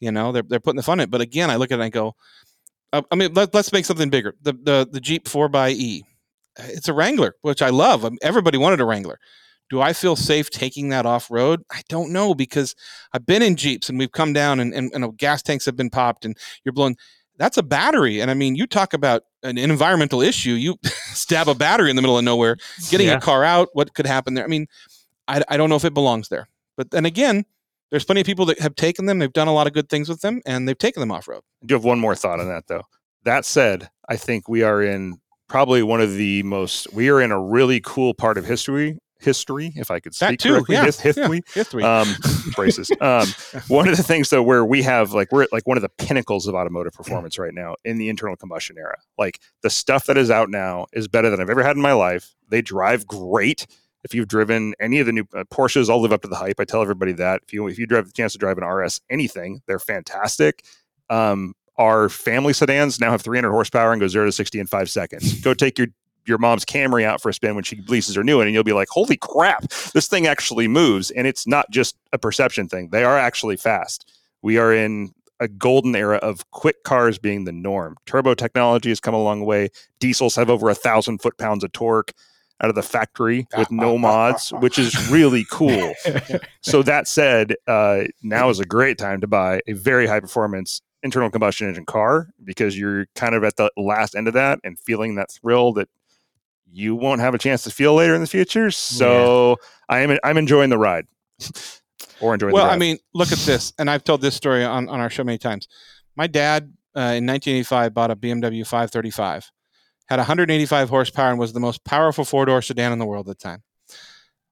[0.00, 1.10] You know, they're they're putting the fun in it.
[1.10, 2.16] But again, I look at it and I go,
[2.92, 4.34] uh, I mean, let, let's make something bigger.
[4.42, 6.02] The the the Jeep Four x E,
[6.64, 8.04] it's a Wrangler, which I love.
[8.04, 9.18] Um, Everybody wanted a Wrangler.
[9.68, 11.62] Do I feel safe taking that off road?
[11.70, 12.74] I don't know because
[13.12, 15.90] I've been in Jeeps and we've come down and, and, and gas tanks have been
[15.90, 16.96] popped and you're blowing.
[17.36, 18.20] That's a battery.
[18.20, 20.50] And I mean, you talk about an environmental issue.
[20.52, 20.76] You
[21.14, 22.56] stab a battery in the middle of nowhere
[22.90, 23.14] getting Yeah.
[23.14, 24.66] a car out what could happen there i mean
[25.28, 27.44] I, I don't know if it belongs there but then again
[27.90, 30.08] there's plenty of people that have taken them they've done a lot of good things
[30.08, 32.48] with them and they've taken them off road I do have one more thought on
[32.48, 32.82] that though.
[33.24, 35.20] That said, I think we are in
[35.50, 39.70] probably one of the most we are in a really cool part of history history,
[39.76, 40.76] if I could that speak too correctly.
[40.76, 41.42] yeah, His- yeah, history.
[41.52, 41.82] history.
[41.84, 42.08] Um,
[42.56, 42.90] braces.
[43.02, 43.26] Um,
[43.68, 45.90] one of the things though, where we have like we're at like one of the
[45.90, 48.96] pinnacles of automotive performance right now in the internal combustion era.
[49.18, 51.92] Like the stuff that is out now is better than I've ever had in my
[51.92, 52.34] life.
[52.48, 53.66] They drive great.
[54.04, 56.58] If you've driven any of the new uh, Porsches, I'll live up to the hype.
[56.58, 57.42] I tell everybody that.
[57.46, 60.64] If you if you drive the chance to drive an RS anything, they're fantastic.
[61.10, 64.90] Um, our family sedans now have 300 horsepower and go zero to 60 in five
[64.90, 65.40] seconds.
[65.42, 65.88] Go take your
[66.26, 68.62] your mom's Camry out for a spin when she leases her new one, and you'll
[68.62, 69.62] be like, "Holy crap!
[69.94, 74.12] This thing actually moves!" And it's not just a perception thing; they are actually fast.
[74.42, 77.96] We are in a golden era of quick cars being the norm.
[78.04, 79.70] Turbo technology has come a long way.
[79.98, 82.12] Diesels have over a thousand foot pounds of torque
[82.60, 85.94] out of the factory with no mods, which is really cool.
[86.60, 90.82] so that said, uh, now is a great time to buy a very high performance
[91.02, 94.78] internal combustion engine car because you're kind of at the last end of that and
[94.78, 95.88] feeling that thrill that
[96.70, 98.70] you won't have a chance to feel later in the future.
[98.70, 99.56] So
[99.88, 101.06] I am I'm enjoying the ride.
[102.20, 105.00] or enjoying well i mean look at this and i've told this story on, on
[105.00, 105.68] our show many times.
[106.16, 106.64] My dad
[106.96, 109.50] uh, in 1985 bought a bmw 535
[110.08, 113.42] had 185 horsepower and was the most powerful four-door sedan in the world at the
[113.42, 113.62] time.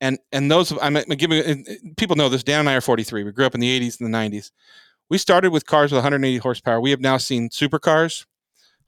[0.00, 1.64] And and those i'm giving
[1.96, 4.12] people know this dan and i are 43 we grew up in the 80s and
[4.12, 4.50] the 90s
[5.10, 6.80] we started with cars with 180 horsepower.
[6.80, 8.24] We have now seen supercars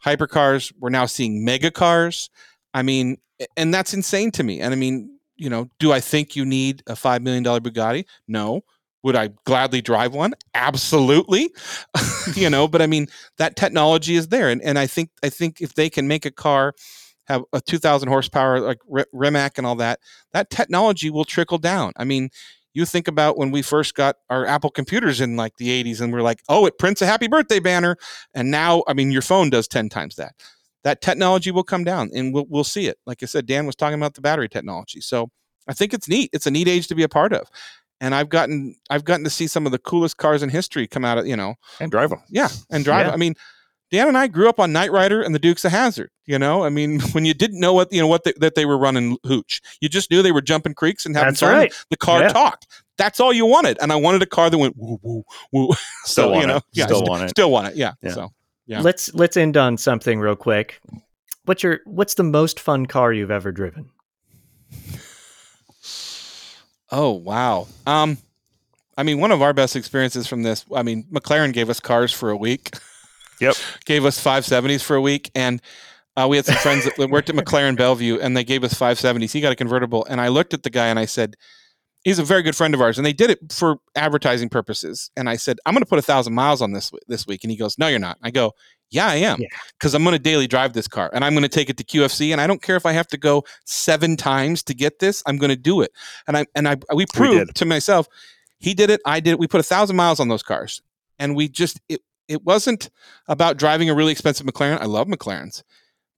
[0.05, 0.73] hypercars.
[0.79, 2.31] We're now seeing mega cars.
[2.75, 3.19] I mean
[3.57, 4.61] and that's insane to me.
[4.61, 8.05] And i mean you know do i think you need a $5 million bugatti?
[8.29, 8.63] No.
[9.03, 10.35] Would i gladly drive one?
[10.55, 11.51] Absolutely.
[12.37, 13.07] You know but i mean
[13.39, 14.51] that technology is there.
[14.51, 16.75] And, and i think i think if they can make a car
[17.27, 20.01] have a 2000 horsepower like R- rimac and all that
[20.33, 21.93] that technology will trickle down.
[21.97, 22.29] I mean
[22.75, 26.13] you think about when we first got our apple computers in like the 80s and
[26.13, 27.97] we're like oh it prints a happy birthday banner
[28.35, 30.35] and now i mean your phone does 10 times that
[30.83, 33.77] that technology will come down and we'll, we'll see it like i said dan was
[33.77, 35.31] talking about the battery technology so
[35.69, 37.51] i think it's neat it's a neat age to be a part of
[38.01, 41.05] and i've gotten i've gotten to see some of the coolest cars in history come
[41.05, 42.23] out of you know and drive them.
[42.29, 43.07] yeah, and drive.
[43.07, 43.13] Yeah.
[43.13, 43.35] I mean,
[43.91, 46.11] Dan and I grew up on Knight Rider and the Dukes of Hazzard.
[46.27, 48.65] You know, I mean, when you didn't know what you know what they, that they
[48.65, 51.53] were running hooch, you just knew they were jumping creeks and having That's fun.
[51.53, 51.75] right.
[51.91, 52.29] The car Yeah.
[52.29, 52.67] talked.
[52.99, 55.69] That's all you wanted, and I wanted a car that went woo woo woo.
[56.05, 56.63] Still So, want you know, it.
[56.73, 57.31] yeah, Still st- want it.
[57.31, 57.77] Still want it.
[57.77, 57.93] Yeah.
[58.03, 58.13] Yeah.
[58.13, 58.33] So
[58.67, 58.81] Yeah.
[58.83, 60.81] Let's let's end on something real quick.
[61.47, 63.91] What's your what's the most fun car you've ever driven?
[66.93, 67.67] Oh wow.
[67.87, 68.19] Um,
[68.97, 70.65] I mean, one of our best experiences from this.
[70.75, 72.71] I mean, McLaren gave us cars for a week.
[73.41, 73.55] Yep.
[73.85, 75.61] gave us 570s for a week, and
[76.17, 79.33] uh, we had some friends that worked at McLaren Bellevue, and they gave us 570s.
[79.33, 81.37] He got a convertible, and I looked at the guy and I said,
[82.05, 85.11] "He's a very good friend of ours," and they did it for advertising purposes.
[85.17, 87.51] And I said, "I'm going to put a thousand miles on this this week," and
[87.51, 88.53] he goes, "No, you're not." I go,
[88.93, 89.47] Yeah, I am Yeah.
[89.79, 91.85] because I'm going to daily drive this car and I'm going to take it to
[91.85, 95.23] QFC and I don't care if I have to go seven times to get this.
[95.27, 95.93] I'm going to do it.
[96.27, 97.55] And I and I we proved did.
[97.55, 98.09] to myself,
[98.59, 99.01] he did it.
[99.07, 99.39] I did it.
[99.39, 100.83] We put a thousand miles on those cars,
[101.21, 102.01] and we just it
[102.31, 102.91] it wasn't
[103.29, 104.81] about driving a really expensive McLaren.
[104.81, 105.63] I love McLarens.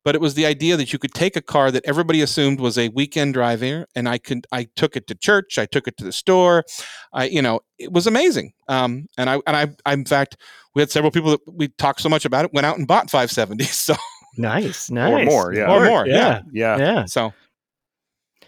[0.04, 2.76] But it was the idea that you could take a car that everybody assumed was
[2.76, 6.04] a weekend driver, and I could I took it to church, I took it to
[6.04, 6.64] the store,
[7.12, 8.52] I you know it was amazing.
[8.66, 10.36] Um, and I and I, I in fact
[10.74, 13.08] we had several people that we talked so much about it went out and bought
[13.10, 13.62] 570s.
[13.72, 13.94] So
[14.38, 15.12] Nice, nice.
[15.12, 15.70] or more, yeah.
[15.72, 16.78] Or more, yeah, Yeah.
[16.78, 17.04] yeah.
[17.04, 17.32] so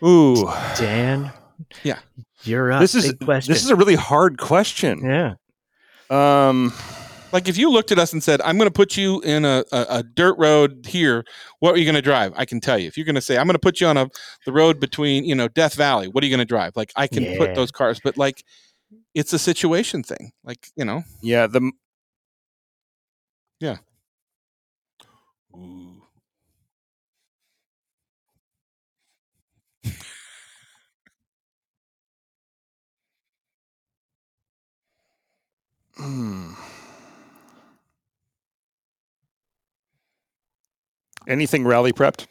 [0.04, 0.46] Ooh.
[0.76, 1.30] Dan,
[1.84, 1.98] Yeah.
[2.42, 2.80] you're up.
[2.80, 3.52] This is Big question.
[3.52, 5.04] this is a really hard question.
[5.04, 5.34] yeah.
[6.10, 6.72] Um
[7.34, 9.64] like if you looked at us and said, "I'm going to put you in a,
[9.72, 11.24] a, a dirt road here,"
[11.58, 12.32] what are you going to drive?
[12.36, 12.86] I can tell you.
[12.86, 14.08] If you're going to say, "I'm going to put you on a
[14.46, 16.76] the road between you know Death Valley," what are you going to drive?
[16.76, 17.36] Like I can Yeah.
[17.36, 18.44] put those cars, but like
[19.14, 20.30] it's a situation thing.
[20.44, 21.02] Like you know.
[21.22, 21.72] yeah, the
[25.54, 26.02] Ooh.
[35.96, 36.73] Hmm.
[41.26, 42.26] Anything rally prepped?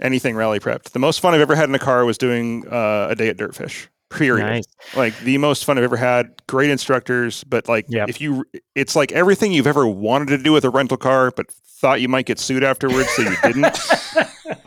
[0.00, 0.90] Anything rally prepped.
[0.90, 3.36] The most fun I've ever had in a car was doing uh, a day at
[3.36, 3.88] Dirtfish.
[4.10, 4.44] Period.
[4.46, 4.64] Nice.
[4.96, 6.32] Like the most fun I've ever had.
[6.48, 8.08] Great instructors, but like Yep.
[8.08, 8.44] if you,
[8.74, 11.46] it's like everything you've ever wanted to do with a rental car, but
[11.80, 13.62] thought you might get sued afterwards, so you didn't.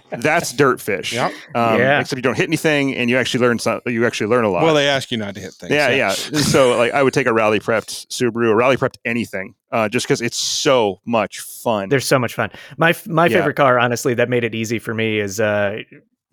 [0.10, 1.12] That's Dirtfish.
[1.12, 1.28] Yeah.
[1.56, 2.00] Um, Yeah.
[2.00, 3.82] Except you don't hit anything, and you actually learn some.
[3.86, 4.64] You actually learn a lot.
[4.64, 5.72] Well, they ask you not to hit things.
[5.72, 6.10] Yeah, yeah.
[6.14, 10.06] so like I would take a rally prepped Subaru, a rally prepped anything, uh, just
[10.06, 11.90] because it's so much fun.
[11.90, 12.52] They're so much fun.
[12.78, 13.40] My my Yeah.
[13.40, 15.80] favorite car, honestly, that made it easy for me is uh,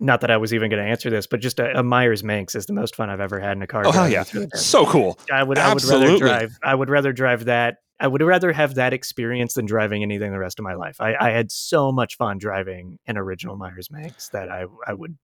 [0.01, 2.55] not that I was even going to answer this, but just a, a Meyers Manx
[2.55, 3.83] is the most fun I've ever had in a car.
[3.85, 4.23] oh hell yeah,
[4.55, 5.17] so cool.
[5.31, 6.19] I would I would rather Absolutely.
[6.19, 10.31] drive I would rather drive that I would rather have that experience than driving anything
[10.31, 10.99] the rest of my life.
[10.99, 15.17] I, I had so much fun driving an original Meyers Manx that I I would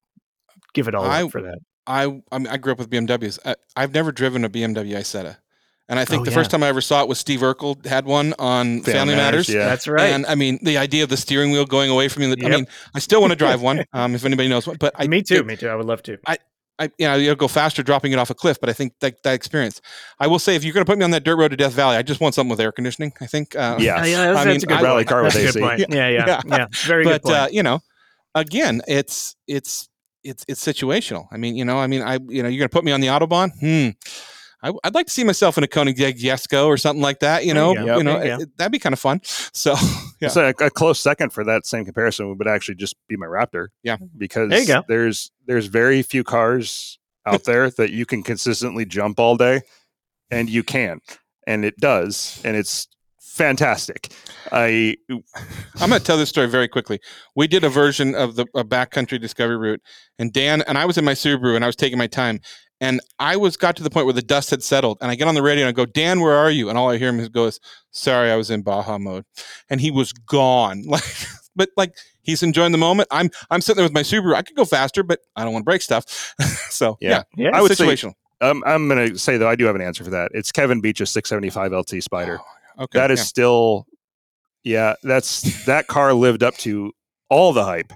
[0.74, 1.58] give it all I- up for that.
[1.88, 3.40] I I, mean, I grew up with BMWs.
[3.46, 5.38] I, I've never driven a BMW Isetta,
[5.90, 6.36] and I think Oh, the yeah.
[6.38, 9.48] first time I ever saw it was Steve Urkel had one on Family, Matters.
[9.50, 9.66] Yeah.
[9.66, 10.10] That's right.
[10.12, 12.30] And I mean, the idea of the steering wheel going away from you.
[12.30, 12.52] I Yep.
[12.52, 13.84] mean, I still want to drive one.
[13.94, 15.36] Um, if anybody knows what, but I me too.
[15.36, 15.70] it- me too.
[15.70, 16.18] I would love to.
[16.80, 19.24] I, you know, you'll go faster dropping it off a cliff, but I think that
[19.24, 19.82] that experience.
[20.20, 21.74] I will say, if you're going to put me on that dirt road to Death
[21.74, 23.14] Valley, I just want something with air conditioning.
[23.20, 23.56] I think.
[23.56, 23.96] Uh, Yeah.
[23.98, 25.68] Yeah, yeah, that's, I that's mean, a good I- rally car with That's good AC.
[25.68, 25.80] point.
[25.90, 26.42] Yeah, yeah, yeah.
[26.46, 26.66] Yeah.
[26.86, 27.36] Very good but point.
[27.36, 27.80] uh, you know,
[28.36, 29.90] again, it's it's
[30.24, 31.26] it's it's situational.
[31.32, 33.02] I mean, you know, I mean, I you know, you're going to put me on
[33.02, 33.50] the autobahn.
[33.60, 33.90] Hmm.
[34.62, 37.46] I, would like to see myself in a Koenigsegg Jesko or something like that.
[37.46, 39.22] You know, you you, know, There you it- that'd be kind of fun.
[39.54, 39.76] So,
[40.22, 40.30] yeah.
[40.30, 43.68] So a, a close second for that same comparison would actually just be my Raptor.
[43.84, 43.98] Yeah.
[44.18, 49.36] because There there's there's very few cars out there that you can consistently jump all
[49.36, 49.62] day,
[50.32, 51.02] and you can,
[51.46, 52.88] and it does, and it's
[53.20, 54.10] fantastic.
[54.52, 57.00] I I'm going to tell this story very quickly.
[57.36, 59.82] We did a version of the a backcountry discovery route,
[60.20, 62.40] and Dan and I was in my Subaru and I was taking my time,
[62.80, 65.28] and I was got to the point where the dust had settled, and I get
[65.28, 66.70] on the radio and I go, Dan, where are you?
[66.70, 67.60] And all I hear him is goes,
[67.92, 69.26] Sorry, I was in Baja mode,
[69.70, 70.84] and he was gone.
[70.88, 71.04] Like,
[71.56, 73.08] but like he's enjoying the moment.
[73.10, 74.36] I'm I'm sitting there with my Subaru.
[74.36, 76.06] I could go faster, but I don't want to break stuff.
[76.70, 77.24] so Yeah.
[77.36, 77.58] yeah, yeah.
[77.58, 78.14] I would say- situational.
[78.42, 80.30] um, I'm going to say though I do have an answer for that.
[80.36, 82.38] It's Kevin Beach's 675 LT Spider.
[82.78, 83.24] Oh, okay, that is yeah.
[83.24, 83.88] still,
[84.64, 86.92] yeah, that's that car lived up to
[87.30, 87.92] all the hype.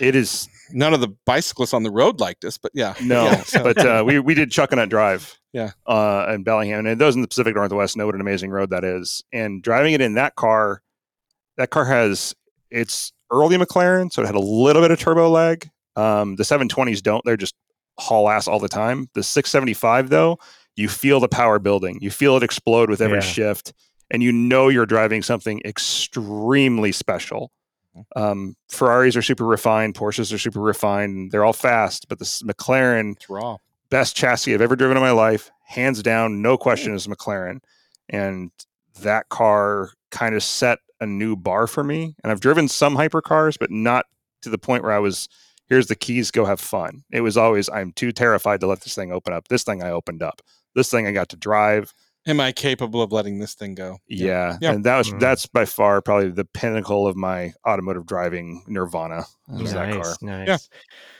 [0.00, 3.42] It is none of the bicyclists on the road liked us, but yeah, No, Yeah,
[3.42, 5.38] so- but uh, we we did Chuckanut Drive.
[5.52, 5.70] Yeah.
[5.86, 8.82] Uh, in Bellingham, and those in the Pacific Northwest know what an amazing road that
[8.84, 9.22] is.
[9.32, 10.82] And driving it in that car,
[11.58, 12.34] that car has
[12.72, 15.70] it's early McLaren, so it had a little bit of turbo lag.
[15.94, 17.54] Um, the 720s don't; they're just
[18.00, 19.08] haul ass all the time.
[19.14, 20.38] The 675 though,
[20.74, 21.98] you feel the power building.
[22.00, 23.22] You feel it explode with every Yeah.
[23.22, 23.72] shift,
[24.10, 27.52] and you know you're driving something extremely special.
[28.16, 31.30] Um, Ferraris are super refined, Porsches are super refined.
[31.30, 33.58] They're all fast, but this McLaren it's raw.
[33.90, 37.58] best chassis I've ever driven in my life, hands down, no question, is McLaren.
[38.08, 38.50] And
[39.00, 42.14] that car kind of set a new bar for me.
[42.22, 44.06] And I've driven some hypercars, but not
[44.42, 45.28] to the point where I was,
[45.66, 47.02] here's the keys, go have fun.
[47.10, 49.48] It was always, I'm too terrified to let this thing open up.
[49.48, 50.42] This thing I opened up.
[50.74, 51.92] This thing I got to drive.
[52.26, 53.98] Am I capable of letting this thing go?
[54.08, 54.56] Yeah.
[54.62, 54.72] Yeah.
[54.72, 55.20] And that was Mm.
[55.20, 59.24] that's by far probably the pinnacle of my automotive driving nirvana.
[59.48, 59.98] Was that car.
[59.98, 60.48] nice, nice.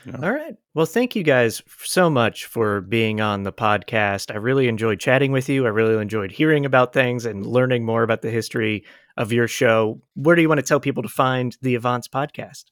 [0.07, 0.13] Yeah.
[0.21, 0.27] Yeah.
[0.27, 0.55] All right.
[0.73, 4.33] Well, thank you guys so much for being on the podcast.
[4.33, 5.67] I really enjoyed chatting with you.
[5.67, 8.83] I really enjoyed hearing about things and learning more about the history
[9.19, 10.01] of your show.
[10.15, 12.65] Where do you want to tell people to find the Avants podcast?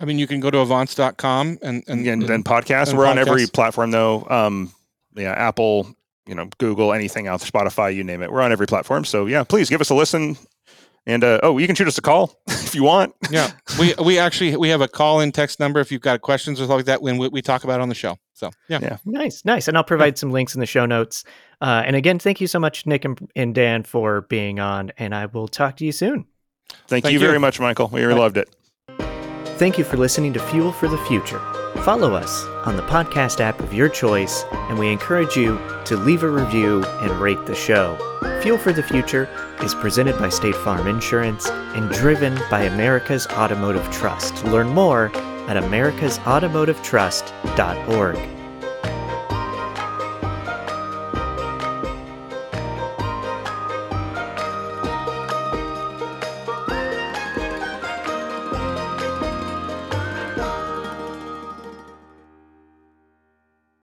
[0.00, 2.88] I mean, you can go to avants.com and, and and, and then podcasts.
[2.88, 4.26] and We're on every platform though.
[4.28, 4.72] Um,
[5.14, 5.94] yeah, Apple,
[6.26, 8.30] you know, Google, anything out, Spotify, you name it.
[8.32, 9.04] We're on every platform.
[9.04, 10.36] So yeah, please give us a listen.
[11.06, 13.14] And uh, oh, you can shoot us a call if you want.
[13.30, 16.58] Yeah, we we actually we have a call in text number if you've got questions
[16.60, 18.16] or something like that when we, we talk about it on the show.
[18.34, 18.96] So yeah, Yeah.
[19.04, 19.68] Nice, nice.
[19.68, 21.24] And I'll provide some links in the show notes.
[21.60, 24.92] Uh, and again, thank you so much, Nick and, and Dan, for being on.
[24.98, 26.26] And I will talk to you soon.
[26.88, 27.26] Thank, Thank you, you.
[27.26, 27.88] very much, Michael.
[27.92, 28.54] We really loved it.
[29.58, 31.40] Thank you for listening to Fuel for the Future.
[31.84, 36.22] Follow us on the podcast app of your choice, and we encourage you to leave
[36.22, 37.96] a review and rate the show.
[38.42, 39.26] Fuel for the Future
[39.62, 44.44] is presented by State Farm Insurance and driven by America's Automotive Trust.
[44.44, 45.06] Learn more
[45.48, 48.39] at americasautomotivetrust.org.